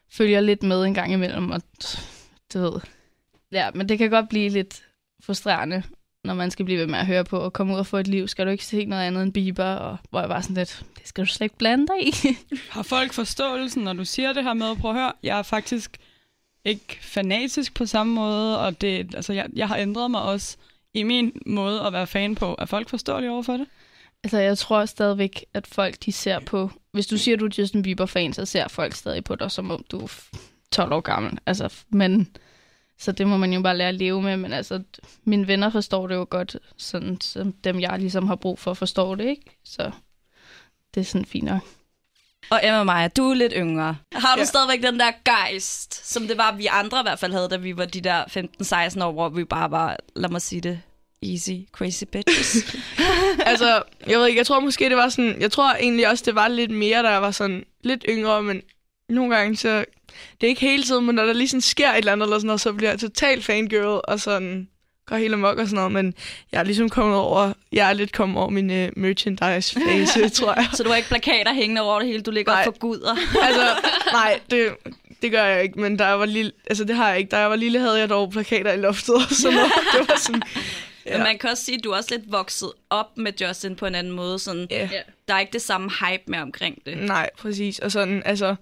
[0.09, 1.61] følger lidt med en gang imellem, og
[2.53, 2.81] du ved.
[3.51, 4.83] Ja, men det kan godt blive lidt
[5.23, 5.83] frustrerende,
[6.23, 8.07] når man skal blive ved med at høre på og komme ud og få et
[8.07, 8.27] liv.
[8.27, 9.63] Skal du ikke se noget andet end Bieber?
[9.63, 12.13] Og hvor jeg var sådan lidt, det skal du slet ikke blande dig i.
[12.69, 15.97] Har folk forståelsen, når du siger det her med, prøv at høre, jeg er faktisk
[16.65, 20.57] ikke fanatisk på samme måde, og det, altså, jeg, jeg har ændret mig også
[20.93, 22.55] i min måde at være fan på.
[22.59, 23.67] Er folk forståelige over for det?
[24.23, 26.71] altså, jeg tror stadigvæk, at folk de ser på...
[26.91, 29.71] Hvis du siger, at du er Justin Bieber-fan, så ser folk stadig på dig, som
[29.71, 30.37] om du er f-
[30.71, 31.37] 12 år gammel.
[31.45, 32.27] Altså, men...
[33.01, 34.83] Så det må man jo bare lære at leve med, men altså,
[35.23, 39.15] mine venner forstår det jo godt, sådan som dem, jeg ligesom har brug for, forstår
[39.15, 39.59] det, ikke?
[39.65, 39.91] Så
[40.95, 41.61] det er sådan fint nok.
[42.49, 43.97] Og Emma Maja, du er lidt yngre.
[44.13, 44.45] Har du Ja.
[44.45, 47.77] stadigvæk den der gejst, som det var, vi andre i hvert fald havde, da vi
[47.77, 48.23] var de der
[48.97, 50.81] 15-16 år, hvor vi bare var, lad mig sige det,
[51.23, 52.75] easy, crazy bitches.
[53.45, 55.41] altså, jeg ved ikke, jeg tror måske, det var sådan...
[55.41, 58.61] Jeg tror egentlig også, det var lidt mere, da jeg var sådan lidt yngre, men
[59.13, 59.85] nogle gange så...
[60.41, 62.37] Det er ikke hele tiden, men når der lige sådan sker et eller andet, eller
[62.37, 64.67] sådan noget, så bliver jeg total fangirl, og sådan
[65.05, 66.13] går helt amok og sådan noget, men
[66.51, 70.67] jeg er ligesom kommet over, jeg er lidt kommet over min uh, merchandise-fase, tror jeg.
[70.73, 72.63] Så du har ikke plakater hængende over det hele, du ligger Nej.
[72.63, 73.15] for guder.
[73.47, 73.67] altså,
[74.13, 74.69] nej, det,
[75.21, 77.29] det gør jeg ikke, men da jeg var lille, altså det har jeg ikke.
[77.29, 79.71] Da jeg var lille, havde jeg dog plakater i loftet noget.
[79.93, 80.41] Det var sådan,
[81.05, 81.17] Ja.
[81.17, 83.85] Men man kan også sige, at du er også lidt vokset op med Justin på
[83.85, 84.39] en anden måde.
[84.39, 84.89] Sådan, ja.
[85.27, 86.97] Der er ikke det samme hype med omkring det.
[86.97, 87.79] Nej, præcis.
[87.79, 88.55] Og sådan, altså,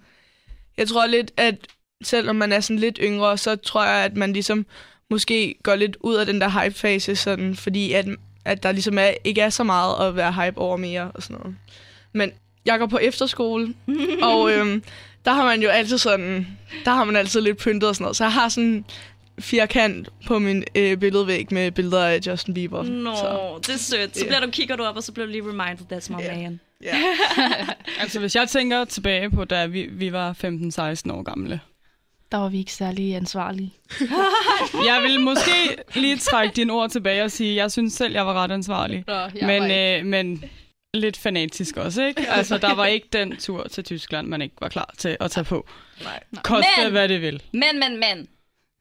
[0.80, 1.56] jeg tror lidt, at
[2.04, 4.66] selvom man er sådan lidt yngre, så tror jeg, at man ligesom
[5.10, 8.06] måske går lidt ud af den der hype-fase, sådan, fordi at,
[8.46, 11.38] at der ligesom er, ikke er så meget at være hype over mere og sådan
[11.38, 11.56] noget.
[12.14, 12.32] Men
[12.66, 13.74] jeg går på efterskole,
[14.32, 14.84] og øhm,
[15.26, 16.48] der har man jo altid sådan,
[16.86, 18.18] der har man altid lidt pyntet og sådan noget.
[18.18, 18.86] Så jeg har sådan
[19.40, 22.84] firkant på min øh, billedvæg med billeder af Justin Bieber.
[22.84, 24.18] Nå, Så, det er sødt.
[24.18, 24.28] Så Ja.
[24.30, 26.36] bliver du, kigger du op, og så bliver du lige reminded, that's my Ja.
[26.38, 26.60] man.
[26.84, 26.96] ja.
[28.02, 31.60] Altså, hvis jeg tænker tilbage på, da vi, vi var 15-16 år gamle.
[32.32, 33.74] Der var vi ikke særlig ansvarlige.
[34.90, 35.52] Jeg vil måske
[35.96, 39.04] lige trække dine ord tilbage og sige, at jeg synes selv, jeg var ret ansvarlig.
[39.08, 39.14] Nå,
[39.48, 40.44] men, øh, men
[40.94, 42.30] lidt fanatisk også, ikke?
[42.30, 45.44] Altså, der var ikke den tur til Tyskland, man ikke var klar til at tage
[45.44, 45.68] på.
[46.04, 46.20] Nej.
[46.44, 47.44] Koste Men- hvad det vil.
[47.54, 48.28] Men, men, men.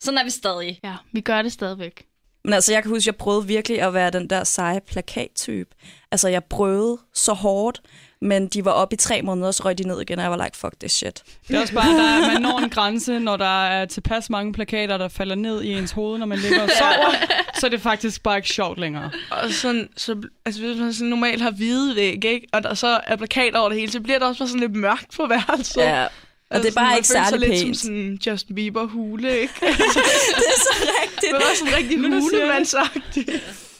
[0.00, 0.80] Sådan er vi stadig.
[0.84, 2.04] Ja, vi gør det stadigvæk.
[2.44, 5.70] Men altså, jeg kan huske, jeg prøvede virkelig at være den der seje plakattype.
[6.10, 7.80] Altså, jeg prøvede så hårdt,
[8.20, 10.30] Men de var oppe i tre måneder, og så røg de ned igen, og jeg
[10.30, 11.22] var like, fuck this shit.
[11.48, 14.52] Det er også bare, der er, man når en grænse, når der er tilpas mange
[14.52, 17.14] plakater, der falder ned i ens hoved, når man ligger og sover,
[17.54, 19.10] så er det faktisk bare ikke sjovt længere.
[19.30, 22.46] Og sådan, så, altså hvis man sådan normalt har hvide væg, ikke?
[22.52, 24.76] og der så er plakater over det hele, så bliver det også bare sådan lidt
[24.76, 25.80] mørkt på værelset.
[25.80, 26.06] Ja.
[26.50, 27.76] Og det er bare ikke særlig lidt pænt.
[27.76, 29.54] som sådan Justin Bieber hule, ikke?
[29.60, 31.20] det er så rigtigt.
[31.22, 33.30] Det var sådan rigtig hulemandsagtigt.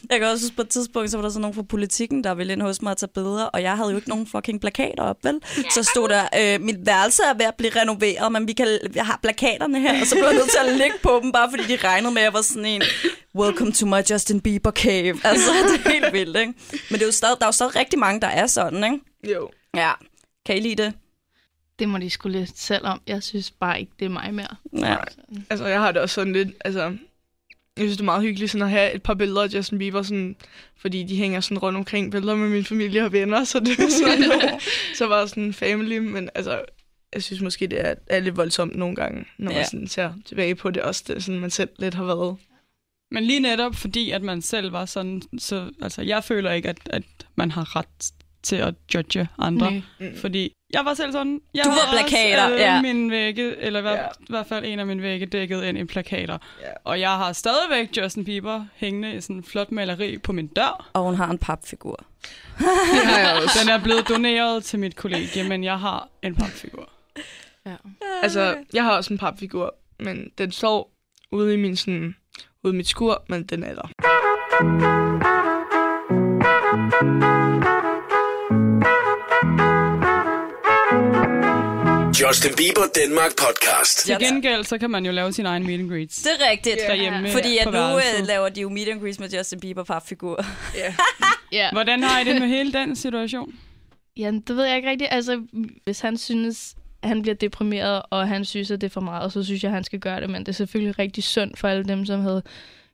[0.09, 2.33] Jeg kan også huske på et tidspunkt, så var der sådan nogen fra politikken, der
[2.35, 5.03] ville ind hos mig og tage billeder, og jeg havde jo ikke nogen fucking plakater
[5.03, 5.39] op, vel?
[5.71, 9.05] Så stod der, øh, mit værelse er ved at blive renoveret, men vi kan, jeg
[9.05, 11.63] har plakaterne her, og så blev jeg nødt til at lægge på dem, bare fordi
[11.63, 12.81] de regnede med, at jeg var sådan en,
[13.35, 15.19] welcome to my Justin Bieber cave.
[15.23, 16.53] Altså, det er helt vildt, ikke?
[16.89, 19.33] Men det er jo stadig, der er jo stadig rigtig mange, der er sådan, ikke?
[19.35, 19.49] Jo.
[19.75, 19.91] Ja.
[20.45, 20.93] Kan I lide det?
[21.79, 23.01] Det må de skulle lidt selv om.
[23.07, 24.55] Jeg synes bare ikke, det er mig mere.
[24.77, 24.95] Ja.
[25.49, 26.81] Altså, jeg har det også sådan lidt, altså...
[27.77, 30.01] Jeg synes, det er meget hyggeligt sådan at have et par billeder af Justin Bieber,
[30.01, 30.35] sådan,
[30.77, 33.89] fordi de hænger sådan rundt omkring billeder med min familie og venner, så det er
[34.05, 34.59] sådan,
[34.95, 36.61] så var sådan en family, men altså,
[37.13, 39.63] jeg synes måske, det er, er lidt voldsomt nogle gange, når man Ja.
[39.65, 42.37] sådan ser tilbage på det også, det er sådan, man selv lidt har været.
[43.11, 46.77] Men lige netop fordi, at man selv var sådan, så altså, jeg føler ikke, at,
[46.85, 47.03] at
[47.35, 48.11] man har ret
[48.43, 49.71] til at judge andre.
[49.71, 49.81] Nej.
[49.99, 50.17] Mm.
[50.17, 51.41] Fordi jeg var selv sådan.
[51.53, 52.81] Jeg Du var plakater, også, øh, ja.
[52.81, 54.05] Min vægge, eller i hvert, Ja.
[54.19, 56.37] i hvert fald en af mine vægge dækket ind i plakater.
[56.61, 56.65] Ja.
[56.83, 60.89] Og jeg har stadigvæk Justin Bieber hængende i sådan en flot maleri på min dør.
[60.93, 62.03] Og hun har en papfigur.
[62.59, 62.65] Det
[63.05, 63.59] har jeg også.
[63.61, 66.89] Den er blevet doneret til mit kollegie, men jeg har en papfigur.
[67.65, 67.75] Ja.
[68.23, 70.91] Altså, jeg har også en papfigur, men den står
[71.31, 72.15] ude i min sådan,
[72.63, 73.89] ude i mit skur, men den er der.
[82.21, 83.97] Justin Bieber Danmark podcast.
[84.05, 86.21] Til gengæld, så kan man jo lave sin egen meet and greets.
[86.21, 86.77] Det er rigtigt.
[86.87, 90.45] Derhjemme Fordi at nu øh, laver de jo meet and greets med Justin Bieber papfigur.
[90.75, 90.95] Ja.
[91.51, 91.69] Ja.
[91.71, 93.53] Hvordan har I det med hele den situation?
[94.17, 95.09] ja, det ved jeg ikke rigtigt.
[95.13, 95.41] Altså,
[95.83, 99.33] hvis han synes, at han bliver deprimeret, og han synes, at det er for meget,
[99.33, 100.29] så synes jeg, at han skal gøre det.
[100.29, 102.43] Men det er selvfølgelig rigtig synd for alle dem, som havde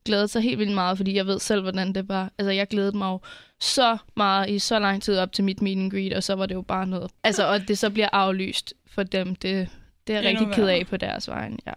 [0.05, 2.31] glædet sig helt vildt meget, fordi jeg ved selv, hvordan det var.
[2.38, 3.19] Altså, jeg glædede mig jo
[3.59, 6.45] så meget i så lang tid op til mit meet and greet, og så var
[6.45, 7.11] det jo bare noget.
[7.23, 9.69] Altså, og det så bliver aflyst for dem, det,
[10.08, 11.71] det er jeg rigtig ked af på deres vejen, ja.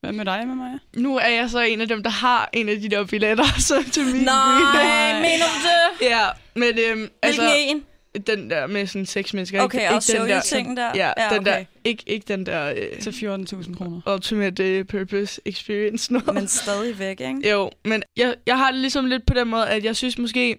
[0.00, 0.78] Hvad med dig, med mig?
[0.96, 3.90] Nu er jeg så en af dem, der har en af de der billetter så
[3.92, 6.08] til min Nej, mener du det?
[6.08, 7.84] Ja, men øhm, Hvilken altså, en?
[8.26, 9.62] den der med sådan seks mennesker.
[9.62, 10.90] Okay, ikke, og ikke den der, tingen der?
[10.94, 11.50] Ja, ja den okay.
[11.50, 14.00] der, ikke, ikke den der øh, Til 14.000 kroner.
[14.14, 16.12] ultimate uh, purpose experience.
[16.12, 16.34] Noget.
[16.34, 17.50] Men stadigvæk, ikke?
[17.52, 20.56] Jo, men jeg, jeg har det ligesom lidt på den måde, at jeg synes måske,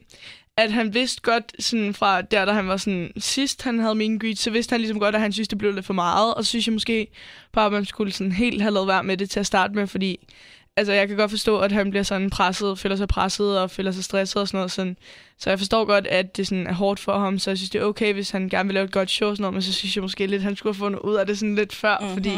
[0.58, 4.20] at han vidste godt, sådan fra der, da han var sådan sidst, han havde and
[4.20, 6.34] greet, så vidste han ligesom godt, at han synes, det blev lidt for meget.
[6.34, 7.08] Og så synes jeg måske
[7.52, 9.88] bare, at man skulle sådan helt have lavet være med det til at starte med,
[9.88, 10.20] fordi
[10.76, 13.92] altså, jeg kan godt forstå, at han bliver sådan presset, føler sig presset og føler
[13.92, 14.72] sig stresset og sådan noget.
[14.72, 14.98] Sådan.
[15.38, 17.82] Så jeg forstår godt, at det sådan er hårdt for ham, så jeg synes, det
[17.82, 19.74] er okay, hvis han gerne vil lave et godt show og sådan noget, men så
[19.74, 21.98] synes jeg måske lidt, at han skulle have fundet ud af det sådan lidt før,
[22.00, 22.14] mm-hmm.
[22.14, 22.38] fordi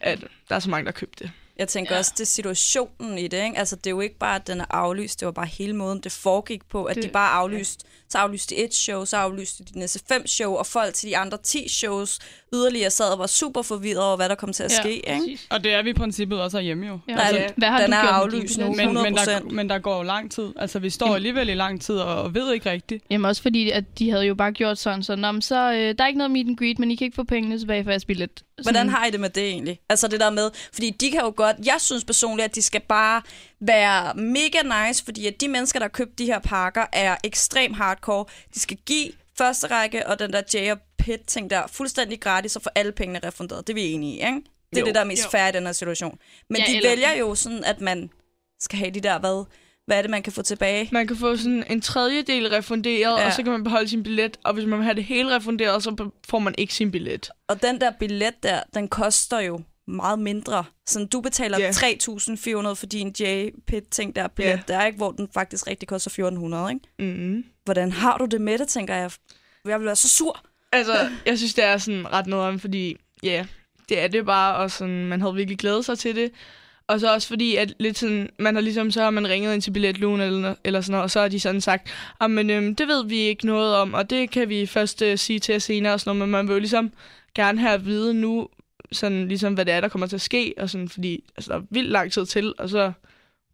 [0.00, 1.30] at der er så mange, der har købt det.
[1.58, 1.98] Jeg tænker ja.
[1.98, 3.58] også, det er situationen i det, ikke?
[3.58, 6.00] Altså, det er jo ikke bare, at den er aflyst, det var bare hele måden,
[6.00, 9.64] det foregik på, at det, de bare aflyste, så aflyste de et show, så aflyste
[9.64, 12.18] de de næste fem show, og folk til de andre 10 shows
[12.54, 15.38] yderligere sad og var super forvirret over, hvad der kom til at ske, ikke?
[15.50, 16.98] Og det er vi i princippet også hjemme jo.
[17.08, 17.14] Ja.
[17.14, 18.72] Nej, Altså, hvad har den du er aflyst nu.
[18.74, 18.94] billet?
[18.94, 19.50] Men, men, der, 100%.
[19.54, 20.48] men der går jo lang tid.
[20.56, 23.04] Altså, vi står alligevel i lang tid og, og ved ikke rigtigt.
[23.10, 25.94] Jamen også fordi, at de havde jo bare gjort sådan, så, Nå, men så øh,
[25.98, 27.90] der er ikke noget meet and greet, men I kan ikke få pengene tilbage for
[27.90, 28.30] jeres billet.
[28.58, 29.80] Sådan, Hvordan har I det med det egentlig?
[29.88, 32.80] Altså det der med, fordi de kan jo godt, jeg synes personligt, at de skal
[32.80, 33.22] bare
[33.60, 37.72] være mega nice, fordi at de mennesker, der har købt de her pakker, er ekstrem
[37.72, 38.24] hardcore.
[38.54, 39.08] De skal give
[39.38, 40.78] første række og den der J og
[41.16, 43.66] Pit ting der fuldstændig gratis og få alle pengene refunderet.
[43.66, 44.40] Det er vi enige i, ikke?
[44.70, 44.86] Det er Jo.
[44.86, 45.30] det, der er mest Jo.
[45.30, 46.18] fair i den her situation.
[46.50, 48.10] Men Ja, de eller- vælger jo sådan, at man
[48.60, 49.44] skal have de der, hvad,
[49.86, 50.88] hvad er det, man kan få tilbage?
[50.92, 53.26] Man kan få sådan en tredjedel refunderet, Ja.
[53.26, 54.36] og så kan man beholde sin billet.
[54.44, 57.30] Og hvis man vil have det hele refunderet, så får man ikke sin billet.
[57.48, 60.64] Og den der billet der, den koster jo meget mindre.
[60.86, 61.70] Så du betaler Ja.
[61.70, 64.74] 3.400 for din J-Pit-ting der billet Ja.
[64.74, 64.96] der, ikke?
[64.96, 66.80] hvor den faktisk rigtig koster 1.400, ikke?
[67.16, 67.44] Mm-hmm.
[67.64, 69.10] Hvordan har du det med det, tænker jeg?
[69.64, 70.40] Jeg vil være så sur.
[70.72, 73.46] Altså, jeg synes, det er sådan ret noget om, fordi ja, yeah,
[73.88, 76.30] det er det bare, og sådan, man havde virkelig glædet sig til det.
[76.86, 79.62] Og så også fordi, at lidt sådan, man har ligesom, så har man ringet ind
[79.62, 82.76] til billetlugen eller, eller sådan noget, og så har de sådan sagt, ah, men øhm,
[82.76, 85.58] det ved vi ikke noget om, og det kan vi først øh, sige til jer
[85.58, 86.92] senere og sådan noget, men man vil jo ligesom
[87.34, 88.48] gerne have at vide nu,
[88.92, 91.58] sådan ligesom, hvad det er, der kommer til at ske, og sådan, fordi altså, der
[91.58, 92.92] er vildt lang tid til, og så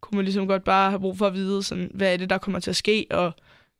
[0.00, 2.38] kunne man ligesom godt bare have brug for at vide, sådan, hvad er det, der
[2.38, 3.32] kommer til at ske, og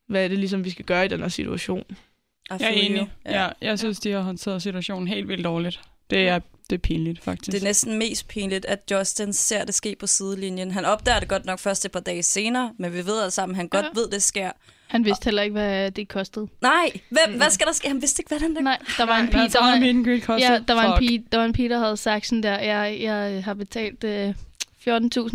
[0.09, 1.85] hvad er det ligesom, vi skal gøre i den her situation.
[2.51, 3.11] Jeg er enig.
[3.27, 3.43] Ja.
[3.43, 5.81] ja, jeg synes, de har håndteret situationen helt vildt dårligt.
[6.11, 7.53] Det er Det er pinligt, faktisk.
[7.53, 10.71] Det er næsten mest pinligt, at Justin ser det ske på sidelinjen.
[10.71, 13.55] Han opdager det godt nok først et par dage senere, men vi ved alle sammen,
[13.55, 14.01] at han godt Ja.
[14.01, 14.51] ved, det sker.
[14.87, 16.49] Han vidste heller ikke, hvad det kostede.
[16.63, 17.89] Nej, hvem, hvad skal der ske?
[17.89, 18.63] Han vidste ikke, hvad den der...
[18.63, 20.49] Nej, der var en Hvad pige, der var, kostet?
[20.51, 22.99] ja, der var, en pige, der var en pige, der havde sagt sådan der, jeg,
[23.01, 24.35] jeg har betalt øh, 14.000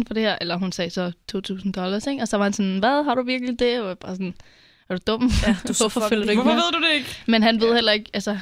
[0.08, 2.22] for det her, eller hun sagde så 2.000 dollars, ikke?
[2.22, 3.82] Og så var han sådan, hvad, har du virkelig det?
[3.82, 4.34] Og jeg bare sådan,
[4.89, 5.32] er du dum?
[5.47, 7.17] Ja, du så Hvorfor følger du ikke Hvorfor ved du det ikke?
[7.25, 8.38] Men han ved heller ikke, altså,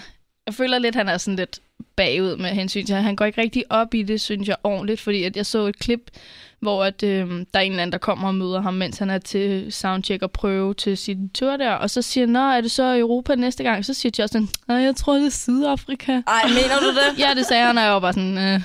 [0.45, 1.59] jeg føler lidt, han er sådan lidt
[1.95, 5.23] bagud med hensyn til, han går ikke rigtig op i det, synes jeg, ordentligt, fordi
[5.23, 6.11] at jeg så et klip,
[6.59, 9.09] hvor at, øh, der er en eller anden, der kommer og møder ham, mens han
[9.09, 12.61] er til soundcheck og prøve til sin tur der, og så siger han, nå, er
[12.61, 13.85] det så Europa næste gang?
[13.85, 16.11] Så siger Justin, nej, jeg tror, det er Sydafrika.
[16.11, 17.19] Ej, mener du det?
[17.23, 18.61] Ja, det sagde han, og jeg var bare sådan, øh,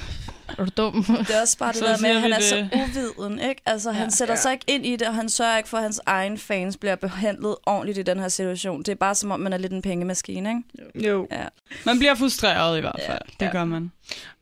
[0.58, 1.04] er du dum?
[1.04, 2.70] Det er også bare det Så der med, at han er så det.
[3.18, 3.62] uviden, ikke?
[3.66, 4.10] Altså, han Ja.
[4.10, 6.76] sætter sig ikke ind i det, og han sørger ikke for, at hans egen fans
[6.76, 8.78] bliver behandlet ordentligt i den her situation.
[8.78, 11.08] Det er bare som om, man er lidt en pengemaskine, ikke?
[11.08, 11.26] Jo.
[11.32, 11.44] Ja.
[11.86, 13.18] Man bliver frustreret i hvert fald.
[13.40, 13.44] Ja.
[13.44, 13.92] Det gør man.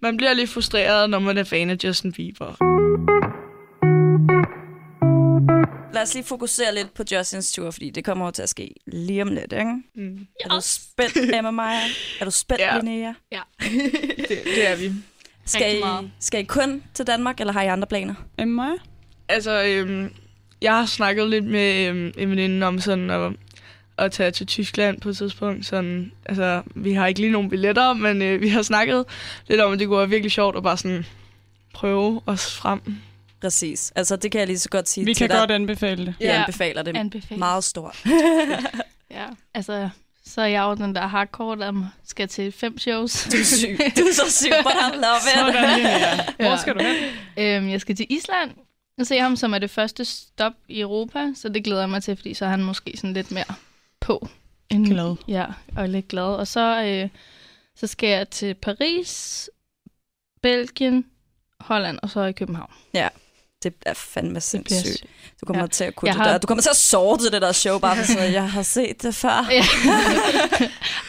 [0.00, 2.56] Man bliver lidt frustreret, når man er fan af Justin Bieber.
[5.94, 8.74] Lad os lige fokusere lidt på Justins tur, fordi det kommer jo til at ske
[8.86, 9.82] lige om lidt, ikke?
[9.94, 10.26] Mm.
[10.44, 11.80] Er du spændt, Emma Maja?
[12.20, 12.78] Er du spændt, Ja.
[12.78, 13.08] Linnea?
[14.28, 14.92] Det, det er vi.
[15.50, 15.82] Skal I,
[16.20, 18.14] skal I kun til Danmark, eller har I andre planer?
[18.38, 18.68] Emma?
[19.28, 20.14] Altså, øhm,
[20.62, 23.32] jeg har snakket lidt med øhm, en veninde om sådan at,
[23.98, 25.66] at tage til Tyskland på et tidspunkt.
[25.66, 29.04] Sådan, altså, vi har ikke lige nogen billetter, men øh, vi har snakket
[29.48, 31.06] lidt om, at det kunne være virkelig sjovt at bare sådan
[31.74, 32.80] prøve os frem.
[33.40, 33.92] Præcis.
[33.96, 35.38] Altså, det kan jeg lige så godt sige Vi til kan dig.
[35.38, 36.14] godt anbefale det.
[36.20, 36.40] Jeg Ja.
[36.40, 37.38] anbefaler det Anbefaler.
[37.38, 38.04] meget stort.
[39.10, 39.88] Ja, altså,
[40.30, 43.28] så er jeg jo den der hardcore, der skal til fem shows.
[43.32, 43.78] Du er syg.
[43.98, 45.54] Du er så syg, but I love it.
[45.54, 46.16] Sådan, Linnea.
[46.36, 46.56] Hvor Ja.
[46.56, 46.96] skal du hen?
[47.38, 48.50] Øhm, jeg skal til Island
[48.98, 52.02] og se ham, som er det første stop i Europa, så det glæder jeg mig
[52.02, 53.54] til, fordi så er han måske sådan lidt mere
[54.00, 54.28] på.
[54.70, 55.16] End, Glad.
[55.28, 56.24] Ja, og lidt glad.
[56.24, 57.08] Og så, øh,
[57.76, 59.50] så skal jeg til Paris,
[60.42, 61.04] Belgien,
[61.60, 62.72] Holland og så i København.
[63.62, 65.04] Det er fandme sindssygt.
[65.40, 65.66] Du kommer Ja.
[65.66, 66.38] til at kunne Jeg det har- der.
[66.38, 69.02] Du kommer til at sove til det der show, bare for sådan, jeg har set
[69.02, 69.48] det før.
[69.50, 69.64] Ja.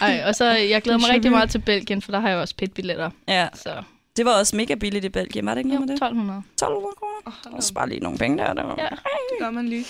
[0.08, 2.56] Ej, og så jeg glæder mig rigtig meget til Belgien, for der har jeg også
[2.56, 3.10] pit-billetter.
[3.28, 3.84] Ja, Så
[4.18, 6.04] det var også mega billigt i Belgien, var det ikke jo, noget med det?
[6.04, 6.44] 1200.
[6.54, 7.58] 1200 kroner.
[7.58, 8.54] Og spare lige nogle penge der.
[8.54, 8.76] der.
[8.78, 8.88] Ja.
[8.90, 9.86] Det gør man lige.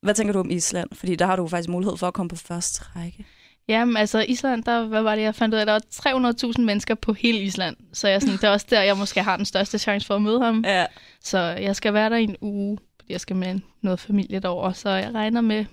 [0.00, 0.88] Hvad tænker du om Island?
[0.92, 3.26] Fordi der har du faktisk mulighed for at komme på første række.
[3.72, 5.66] Jamen, altså Island, der, hvad var det, jeg fandt ud af?
[5.66, 7.76] Der var 300.000 mennesker på hele Island.
[7.92, 10.22] Så jeg, sådan, det er også der, jeg måske har den største chance for at
[10.22, 10.64] møde ham.
[10.66, 10.86] Ja.
[11.20, 14.72] Så jeg skal være der i en uge, fordi jeg skal med noget familie derover.
[14.72, 15.64] Så jeg regner med,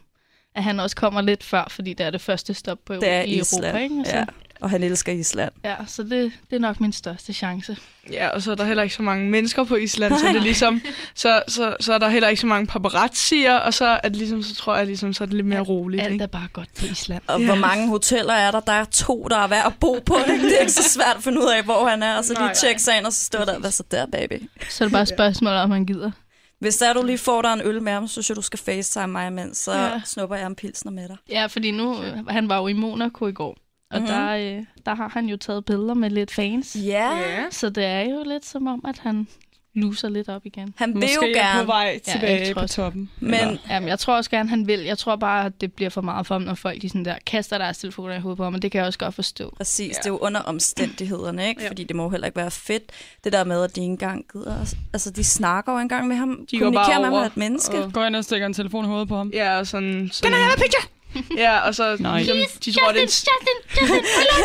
[0.55, 3.21] at han også kommer lidt før, fordi det er det første stop på Det er
[3.21, 3.65] i Island.
[3.65, 3.83] Europa.
[3.83, 4.01] Ikke?
[4.05, 4.25] Så, Ja.
[4.61, 5.51] Og han elsker Island.
[5.63, 7.77] ja, så det, det er nok min største chance.
[8.11, 10.41] Ja, og så er der heller ikke så mange mennesker på Island, så det er
[10.41, 10.81] ligesom,
[11.15, 14.43] så, så, så er der heller ikke så mange paparazzier, og så er det ligesom,
[14.43, 16.23] så tror jeg ligesom, så er det lidt mere roligt, Alt ikke?
[16.23, 17.21] er bare godt på Island.
[17.27, 18.59] Og hvor mange hoteller er der?
[18.59, 20.15] Der er to, der er værd at bo på.
[20.33, 20.43] Ikke?
[20.47, 22.17] Det er ikke så svært at finde ud af, hvor han er.
[22.17, 24.49] Og så lige tjekke sig ind, og så står der, hvad så der, baby?
[24.69, 26.11] Så er det bare et spørgsmål, om han gider.
[26.59, 28.59] Hvis der du lige får dig en øl med ham, så synes jeg, du skal
[28.59, 29.57] facetime mig imens.
[29.57, 30.01] Så Ja.
[30.05, 31.17] snupper jeg en pilsner med dig.
[31.29, 31.95] Ja, fordi nu,
[32.29, 33.57] han var jo i Monaco i går.
[33.91, 34.09] Og Mhm.
[34.09, 34.21] mm-hmm.
[34.27, 36.77] der, øh, der har han jo taget billeder med lidt fans.
[36.85, 37.09] Ja.
[37.51, 39.27] Så det er jo lidt som om, at han
[39.75, 40.73] loser lidt op igen.
[40.77, 41.59] Han vil Måske jo er gerne.
[41.59, 42.75] på vej Ja, tilbage tror på også.
[42.75, 43.09] toppen.
[43.19, 44.79] Men Eller- Jamen, jeg tror også gerne, han vil.
[44.79, 47.15] Jeg tror bare, at det bliver for meget for ham, når folk de sådan der,
[47.25, 49.53] kaster deres telefoner i hovedet på ham, og det kan jeg også godt forstå.
[49.57, 49.99] Præcis, Ja.
[49.99, 51.61] det er jo under omstændighederne, ikke?
[51.63, 51.69] Ja.
[51.69, 52.83] Fordi det må jo heller ikke være fedt,
[53.23, 54.73] det der med, at de ikke engang gider.
[54.93, 57.83] Altså, de snakker jo engang med ham, De kommunikerer bare med ham er et menneske.
[57.83, 59.31] og- Går ind og stikker en telefon i hovedet på ham.
[59.33, 60.09] Ja, og sådan...
[60.13, 60.83] sådan Can I have a picture?
[61.37, 62.17] Ja, og så Nej.
[62.17, 63.07] ligesom, de tror, det er en,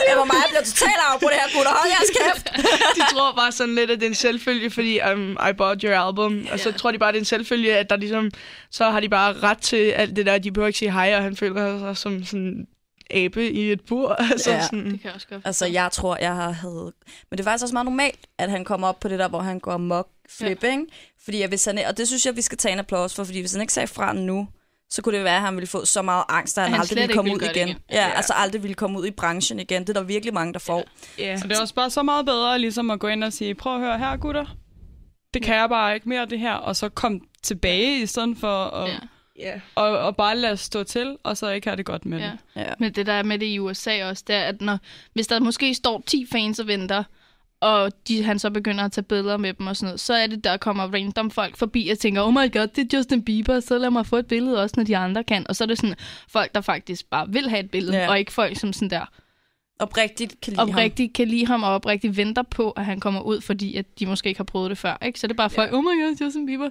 [0.09, 1.73] Det var mig, jeg bliver totalt afbrudt det her, gutter.
[1.73, 2.47] Hold jeres kæft!
[2.97, 5.95] de tror bare sådan lidt, at det er en selvfølge, fordi um, I bought your
[6.07, 6.47] album.
[6.53, 8.31] Og så tror de bare, at det er en selvfølge, at der ligesom,
[8.71, 10.39] så har de bare ret til alt det der.
[10.39, 12.67] De behøver ikke sige hej, og han føler sig som sådan
[13.11, 14.09] abe i et bur.
[14.33, 14.63] Altså, Ja.
[14.63, 16.93] sådan, Det kan jeg også godt Altså, jeg tror, jeg har havde...
[17.31, 19.41] Men det er faktisk også meget normalt, at han kommer op på det der, hvor
[19.41, 20.71] han går mok flip, ja.
[20.71, 20.85] ikke?
[21.25, 21.79] Fordi hvis han...
[21.79, 23.87] Og det synes jeg, vi skal tage en applaus for, fordi hvis han ikke sagde
[23.87, 24.49] fra nu,
[24.95, 26.97] så kunne det være, at han ville få så meget angst, at han, han aldrig
[26.99, 27.69] ville komme ville ud igen.
[27.69, 27.79] igen.
[27.91, 28.13] Ja, Ja.
[28.17, 29.83] altså aldrig ville komme ud i branchen igen.
[29.83, 30.85] Det er der virkelig mange, der får.
[31.19, 31.39] ja.
[31.43, 33.75] Og det er også bare så meget bedre ligesom at gå ind og sige, prøv
[33.75, 34.45] at høre her, gutter.
[35.35, 36.53] Det kan jeg bare ikke mere, det her.
[36.55, 38.97] Og så kom tilbage i stedet for at, Ja.
[39.39, 39.61] Ja.
[39.75, 42.25] og, og bare lade stå til, og så ikke have det godt med Ja.
[42.25, 42.39] det.
[42.57, 42.73] Ja.
[42.79, 44.79] Men det der er med det i USA også, det er, at når,
[45.13, 47.05] hvis der måske står 10 fans og venter,
[47.65, 50.27] og de, han så begynder at tage billeder med dem og sådan noget, så er
[50.27, 53.61] det, der kommer random folk forbi og tænker, oh my god, det er Justin Bieber,
[53.61, 55.47] så lad mig få et billede også, når de andre kan.
[55.49, 55.97] Og så er det sådan
[56.29, 58.09] folk, der faktisk bare vil have et billede, Ja.
[58.11, 59.05] og ikke folk, som sådan der
[59.79, 60.69] Oprigtigt kan lide ham.
[60.71, 64.07] oprigtigt kan lide ham, og oprigtigt venter på, at han kommer ud, fordi at de
[64.07, 64.99] måske ikke har prøvet det før.
[65.03, 65.21] Ikke?
[65.21, 65.77] Så det er bare folk, Ja.
[65.77, 66.69] oh my god, Justin Bieber.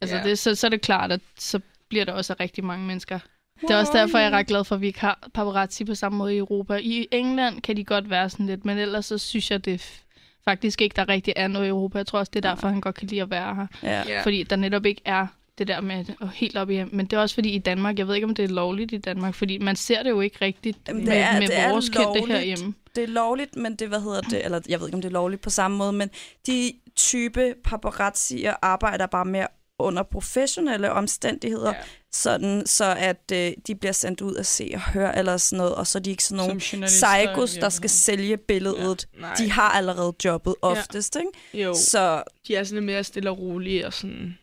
[0.00, 0.22] Altså, Ja.
[0.22, 3.18] det, så, så er det klart, at så bliver der også rigtig mange mennesker.
[3.60, 5.94] Det er også derfor, jeg er ret glad for, at vi ikke har paparazzi på
[5.94, 6.74] samme måde i Europa.
[6.76, 10.02] I England kan de godt være sådan lidt, men ellers så synes jeg, det
[10.50, 11.98] faktisk ikke, der rigtig er noget i Europa.
[11.98, 13.66] Jeg tror også, det er derfor, han godt kan lide at være her.
[13.82, 14.02] Ja.
[14.08, 14.22] Ja.
[14.22, 15.26] Fordi der netop ikke er
[15.58, 18.08] det der med at helt op i Men det er også fordi i Danmark, jeg
[18.08, 20.78] ved ikke, om det er lovligt i Danmark, fordi man ser det jo ikke rigtigt
[20.88, 22.28] Jamen, med, det er- med det er vores kendte lovligt.
[22.28, 22.74] herhjemme.
[22.96, 25.12] Det er lovligt, men det, hvad hedder det, eller jeg ved ikke, om det er
[25.12, 26.10] lovligt på samme måde, men
[26.46, 29.46] de type paparazzier arbejder bare mere
[29.78, 31.80] under professionelle omstændigheder, ja.
[32.12, 35.74] Sådan så at øh, de bliver sendt ud at se og høre eller sådan noget,
[35.74, 39.08] og så er de ikke sådan nogle psykos, der skal sælge billedet.
[39.18, 39.34] Nej.
[39.38, 39.44] Ja.
[39.44, 41.64] De har allerede jobbet oftest, ikke?
[41.64, 44.38] Jo, Så de er sådan lidt mere stille og rolige og sådan...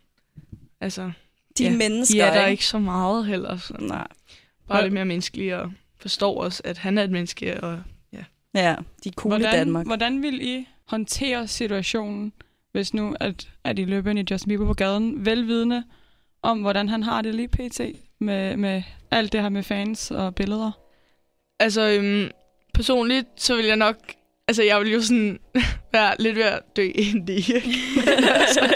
[0.82, 1.12] Altså,
[1.58, 1.76] de Ja, ja.
[1.78, 3.58] mennesker, de er der ikke så meget heller.
[3.58, 3.88] Sådan.
[3.88, 4.08] Nej.
[4.68, 7.64] Bare lidt mere menneskelige og forstår også, at han er et menneske.
[7.64, 7.82] Og,
[8.54, 9.86] Ja, de er cool hvordan, i Danmark.
[9.86, 12.34] Hvordan vil I håndtere situationen,
[12.72, 15.84] hvis nu at, at I løber ind i Justin Bieber på gaden, velvidende
[16.48, 17.82] om, hvordan han har det lige pt.
[18.20, 20.72] Med, med alt det her med fans og billeder?
[21.60, 22.30] altså, øhm,
[22.74, 23.96] personligt, så vil jeg nok...
[24.48, 25.40] Altså, jeg vil jo sådan
[25.94, 27.36] være lidt ved at dø indeni.
[28.42, 28.76] altså,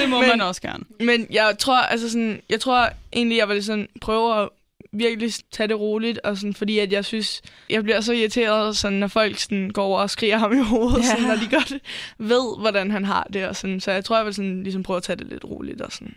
[0.00, 0.84] Det må Men- man også gerne.
[1.00, 4.48] Men jeg tror, altså sådan, jeg tror egentlig, jeg vil sådan prøve at
[4.92, 8.98] virkelig tage det roligt, og sådan, fordi at jeg synes, jeg bliver så irriteret, sådan,
[8.98, 11.02] når folk sådan, går over og skriger ham i hovedet, ja.
[11.08, 11.72] sådan, når de godt
[12.18, 13.46] ved, hvordan han har det.
[13.46, 13.80] Og sådan.
[13.80, 15.80] Så jeg tror, jeg vil sådan, ligesom prøve at tage det lidt roligt.
[15.80, 16.14] Og sådan.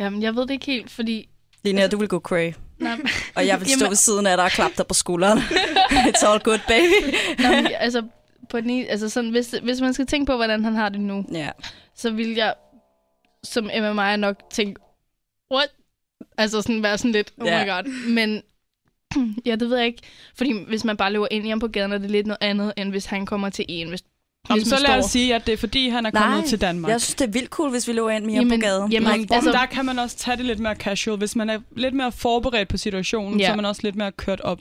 [0.00, 1.28] Jamen, jeg ved det ikke helt, fordi...
[1.64, 2.52] Linnea, du vil gå cray.
[2.78, 2.98] Nej,
[3.34, 5.38] Og jeg vil stå Jamen- ved siden af dig og klappe dig på skulderen.
[6.08, 7.14] It's all good, baby.
[7.38, 8.02] men, altså,
[8.50, 11.24] på den altså sådan, hvis, hvis man skal tænke på, hvordan han har det nu,
[11.32, 11.50] Ja.
[11.94, 12.54] så vil jeg
[13.44, 14.80] som Maja nok tænke,
[15.54, 15.68] what?
[16.38, 17.64] Altså sådan være sådan lidt, oh Ja.
[17.64, 18.08] my god.
[18.08, 18.42] Men
[19.46, 20.02] ja, det ved jeg ikke.
[20.34, 22.72] Fordi hvis man bare løber ind i ham på gaden, er det lidt noget andet,
[22.76, 23.88] end hvis han kommer til en.
[23.88, 24.02] Hvis,
[24.48, 26.90] Hvis så lad os sige, at det er fordi, han er kommet til Danmark.
[26.92, 28.92] Jeg synes, det er vildt cool, hvis vi løber ind med ham Jamen- på gaden.
[28.92, 31.18] jamen, Altså, altså- der kan man også tage det lidt mere casual.
[31.18, 33.46] Hvis man er lidt mere forberedt på situationen, Ja.
[33.46, 34.58] så er man også lidt mere kørt op.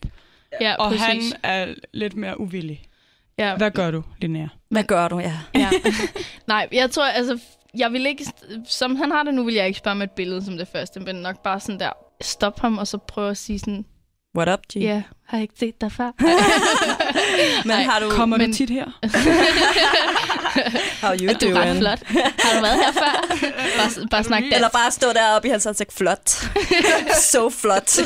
[0.61, 1.03] Ja, Og præcis.
[1.03, 2.81] han er lidt mere uvillig.
[3.37, 4.47] ja, Hvad gør du, Linnea?
[4.69, 5.19] hvad gør du?
[5.19, 5.33] Ja.
[5.55, 5.69] ja.
[6.47, 7.39] Nej, jeg tror, altså,
[7.77, 8.25] jeg vil ikke,
[8.65, 10.99] som han har det nu, vil jeg ikke spørge med et billede som det første,
[10.99, 11.89] men nok bare sådan der,
[12.21, 13.85] stop ham, og så prøve at sige sådan,
[14.39, 14.75] What up, G?
[14.75, 16.11] ja, har jeg ikke set dig før?
[17.67, 18.09] Men Ej, har du...
[18.09, 18.85] Kommer men- du tit her?
[21.01, 21.77] How you Du er ret doing?
[21.77, 21.99] flot.
[22.39, 23.27] Har du været her før?
[23.77, 24.55] Bare, bare snak dansk.
[24.55, 25.93] Eller bare stå deroppe i hans ansigt.
[25.93, 26.29] Flot.
[27.31, 27.97] so flot.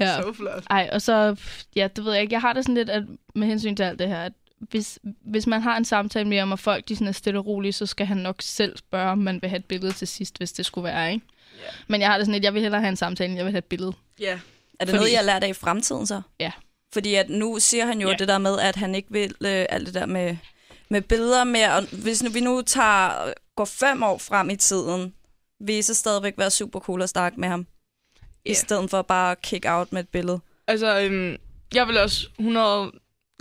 [0.00, 0.16] ja.
[0.22, 0.64] Så flot.
[0.70, 1.36] Ej, og så,
[1.76, 2.32] ja, det ved jeg ikke.
[2.34, 3.02] Jeg har det sådan lidt, at
[3.34, 4.32] med hensyn til alt det her, at
[4.70, 7.46] hvis, hvis man har en samtale med ham, og folk de sådan er stille og
[7.46, 10.38] rolige, så skal han nok selv spørge, om man vil have et billede til sidst,
[10.38, 11.26] hvis det skulle være, ikke?
[11.58, 11.62] Ja.
[11.88, 13.52] Men jeg har det sådan lidt, jeg vil hellere have en samtale, end jeg vil
[13.52, 13.92] have et billede.
[14.20, 14.38] Ja.
[14.82, 16.22] Er det Fordi- noget, jeg har lært af i fremtiden så?
[16.40, 16.52] Ja.
[16.92, 18.14] Fordi at nu siger han jo Ja.
[18.18, 20.36] det der med, at han ikke vil øh, alt det der med,
[20.88, 21.74] med billeder mere.
[21.74, 25.14] Og hvis nu, vi nu tager, går fem år frem i tiden,
[25.60, 27.66] vil I så stadigvæk være super cool at snakke med ham?
[28.46, 28.50] Ja.
[28.50, 30.40] I stedet for bare at kick out med et billede.
[30.66, 31.36] Altså, øhm,
[31.74, 32.92] jeg vil også 100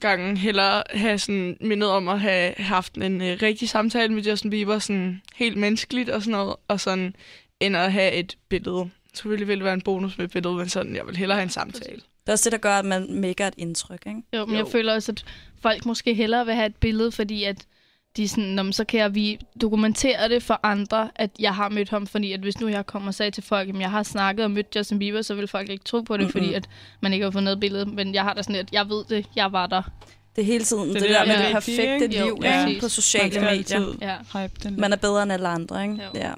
[0.02, 4.50] gange hellere have sådan mindet om at have haft en øh, rigtig samtale med Justin
[4.50, 7.16] Bieber, sådan helt menneskeligt og sådan noget, og sådan,
[7.60, 8.90] end at have et billede.
[9.14, 11.44] Selvfølgelig ville det være en bonus med et billede, men sådan, jeg vil hellere have
[11.44, 11.96] en samtale.
[11.96, 14.22] Det er også det, der gør, at man mega et indtryk, ikke?
[14.34, 14.64] Jo, men Jo.
[14.64, 15.24] jeg føler også, at
[15.62, 17.66] folk måske hellere vil have et billede, fordi at
[18.18, 21.56] de er sådan, "Nå, men så kan jeg vi dokumentere det for andre, at jeg
[21.56, 23.92] har mødt ham, fordi at hvis nu jeg kommer og sagde til folk, at jeg
[23.92, 26.32] har snakket og mødt Justin Bieber, så vil folk ikke tro på det, Mm-mm.
[26.32, 26.70] fordi at
[27.02, 29.26] man ikke har fundet et billede, men jeg har da sådan lidt, jeg ved det,
[29.36, 29.82] jeg var der.
[30.36, 32.20] Det er hele tiden det, er det, det der med der det perfekte ikke?
[32.20, 32.76] Jo, liv ja.
[32.82, 33.96] på sociale medier.
[34.02, 34.16] Ja.
[34.42, 34.80] hype den.
[34.82, 35.96] Man er bedre end alle andre, ikke?
[35.96, 36.10] Jo.
[36.16, 36.32] Ja.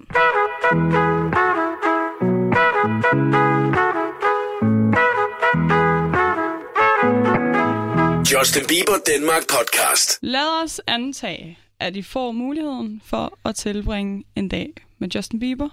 [8.32, 10.20] Justin Bieber Danmark podcast.
[10.22, 15.70] Lad os antage, at I får muligheden for at tilbringe en dag med Justin Bieber.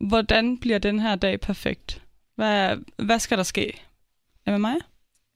[0.00, 2.02] Hvordan bliver den her dag perfekt?
[2.36, 3.80] Hvad, hvad skal der ske?
[4.46, 4.76] Er med mig?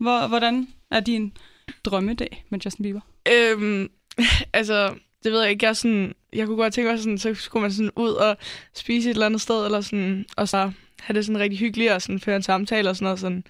[0.01, 1.37] Hvor, hvordan er din
[1.85, 3.01] drømmedag med Justin Bieber?
[3.33, 3.90] Øhm,
[4.53, 4.94] altså,
[5.25, 5.66] det ved jeg ikke.
[5.66, 8.37] Jeg, sådan, jeg kunne godt tænke mig, sådan, så skulle man sådan ud og
[8.75, 12.03] spise et eller andet sted, eller sådan, og så have det sådan rigtig hyggeligt, og
[12.03, 13.45] sådan føre en samtale og sådan noget, sådan,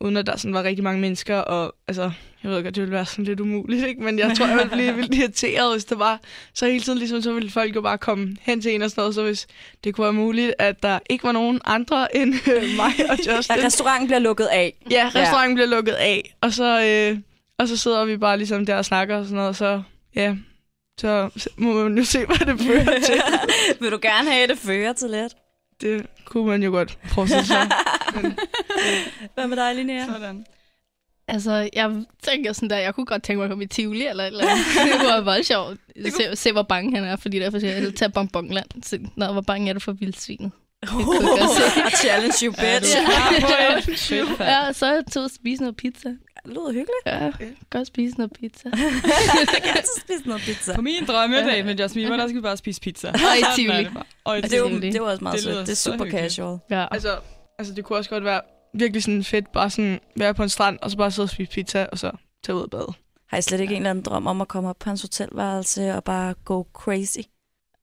[0.00, 2.10] uden at der sådan var rigtig mange mennesker, og altså,
[2.42, 4.02] jeg ved godt, det ville være sådan lidt umuligt, ikke?
[4.02, 6.20] men jeg tror, jeg ville blive vildt irriteret, hvis det var
[6.54, 9.00] så hele tiden, ligesom, så ville folk jo bare komme hen til en og sådan
[9.00, 9.46] noget, så hvis
[9.84, 13.56] det kunne være muligt, at der ikke var nogen andre end øh, mig og Justin.
[13.58, 14.74] At restauranten bliver lukket af.
[14.90, 15.64] Ja, restauranten ja.
[15.64, 17.18] bliver lukket af, og så, øh,
[17.58, 19.82] og så sidder vi bare ligesom der og snakker og sådan noget, og så,
[20.14, 20.36] ja,
[21.00, 23.20] så må man jo se, hvad det fører til.
[23.80, 25.32] Vil du gerne have, at det fører til lidt?
[25.80, 27.70] Det kunne man jo godt forestille sig.
[29.34, 30.06] Hvad med dig, Linnea?
[30.06, 30.46] Sådan.
[31.28, 34.24] Altså, jeg tænker sådan der, jeg kunne godt tænke mig at komme i Tivoli eller
[34.24, 34.64] et eller andet.
[34.84, 36.14] det kunne være voldsomt sjovt.
[36.16, 38.82] Se, se, hvor bange han er, fordi derfor siger jeg, tage bonbonland.
[38.82, 40.50] Se, Nå, hvor bange er du for vildsvinet?
[40.82, 41.80] jeg se.
[41.86, 42.96] A challenge you, bitch.
[42.96, 43.80] Ja, er.
[43.80, 46.08] Fedt, Ja, så er jeg til at spise noget pizza.
[46.48, 47.06] Lyder hyggeligt.
[47.06, 47.30] Ja,
[47.70, 48.68] godt spise noget pizza.
[49.54, 50.74] Jeg kan altid spise noget pizza.
[50.74, 53.08] På min drømmedate med Bieber, der skal vi bare spise pizza.
[53.08, 53.88] Og i Tivoli.
[54.24, 54.90] Og i Og det Tivoli.
[54.90, 55.66] det jo også meget Det sødt.
[55.66, 56.58] Det er super casual.
[56.70, 56.86] Ja.
[56.90, 57.18] Altså,
[57.58, 58.40] altså, det kunne også godt være
[58.74, 61.50] virkelig sådan fedt, bare sådan være på en strand, og så bare sidde og spise
[61.50, 62.10] pizza, og så
[62.44, 62.92] tage ud og bade.
[63.28, 65.94] Har I slet ikke en eller anden drøm om at komme op på hans hotelværelse
[65.94, 67.18] og bare go crazy?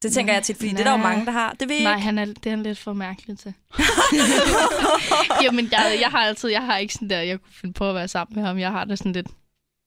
[0.04, 1.56] Det tænker Nej, jeg tit, fordi det er der jo mange, der har.
[1.60, 2.04] Det ved Nej, ikke.
[2.04, 3.54] han er, det er han lidt for mærkelig til.
[5.44, 7.96] Jamen, jeg, jeg har altid, jeg har ikke sådan der, jeg kunne finde på at
[7.96, 8.60] være sammen med ham.
[8.60, 9.28] Jeg har det sådan lidt,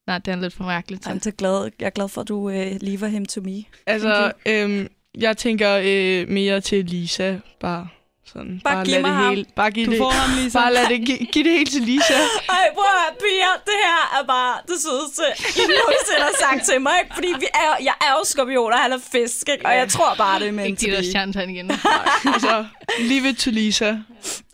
[0.07, 1.11] nej, det er han lidt for mærkelig til.
[1.11, 1.71] I'm så glad.
[1.81, 3.65] Jeg er glad for, at du øh, lever him to me.
[3.87, 4.89] Altså, øhm,
[5.19, 7.89] jeg tænker øh, mere til Lisa, bare
[8.33, 8.61] sådan.
[8.65, 9.29] Bare giv lad mig det ham.
[9.35, 10.59] hele, bare giv Du det, får ham lige så.
[10.59, 12.15] bare lad det, gi, giv det hele til Lisa.
[12.59, 13.53] Ej, prøv at høre, piger.
[13.69, 15.25] Det her er bare det sødeste,
[15.61, 16.93] I nogensinde har sagt til mig.
[17.03, 17.15] Ikke?
[17.15, 19.49] Fordi vi er, jeg er jo skorpion, og han er fisk.
[19.49, 19.67] Ikke?
[19.67, 21.07] Og jeg tror bare, det er meant Ikke der be.
[21.07, 21.71] stjernetegn igen.
[22.35, 22.67] altså,
[23.01, 23.91] leave it to Lisa.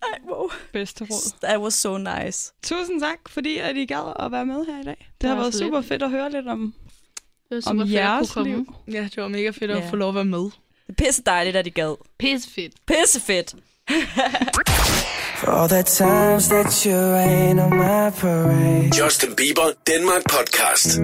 [0.03, 0.49] Ej, wow.
[0.73, 1.33] Bedste råd.
[1.43, 2.53] That was so nice.
[2.63, 5.09] Tusind tak, fordi at I gad at være med her i dag.
[5.21, 5.89] Det har var været så super lidt.
[5.89, 6.75] fedt at høre lidt om,
[7.51, 8.57] Det var om super fedt at jeres kunne komme.
[8.57, 8.75] liv.
[8.95, 9.89] Ja, det var mega fedt at Ja.
[9.91, 10.51] få lov at være med.
[10.87, 11.97] Det er pisse dejligt, at I gad.
[12.19, 12.73] Pisse fedt.
[12.87, 13.55] Pisse fedt.
[15.41, 18.91] For all the times that you rain on my parade.
[19.05, 20.99] Justin Bieber Danmark Podcast.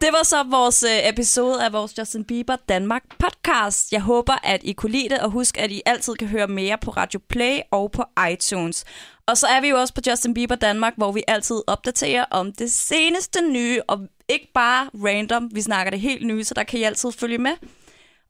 [0.00, 3.92] Det var så vores øh, episode af vores Justin Bieber Danmark podcast.
[3.92, 6.78] Jeg håber, at I kunne lide det, og husk, at I altid kan høre mere
[6.78, 8.84] på Radio Play og på iTunes.
[9.26, 12.52] Og så er vi jo også på Justin Bieber Danmark, hvor vi altid opdaterer om
[12.52, 16.80] det seneste nye, og ikke bare random, vi snakker det helt nye, så der kan
[16.80, 17.52] I altid følge med.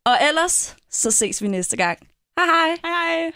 [0.07, 1.99] Og ellers, så ses vi næste gang.
[2.39, 2.69] Hej hej!
[2.85, 3.33] Hej hej!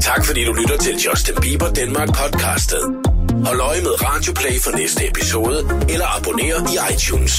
[0.00, 2.82] Tak fordi du lytter til Justin Bieber Danmark podcastet.
[3.46, 5.58] Hold øje med Radio Play for næste episode,
[5.88, 7.32] eller abonner i iTunes.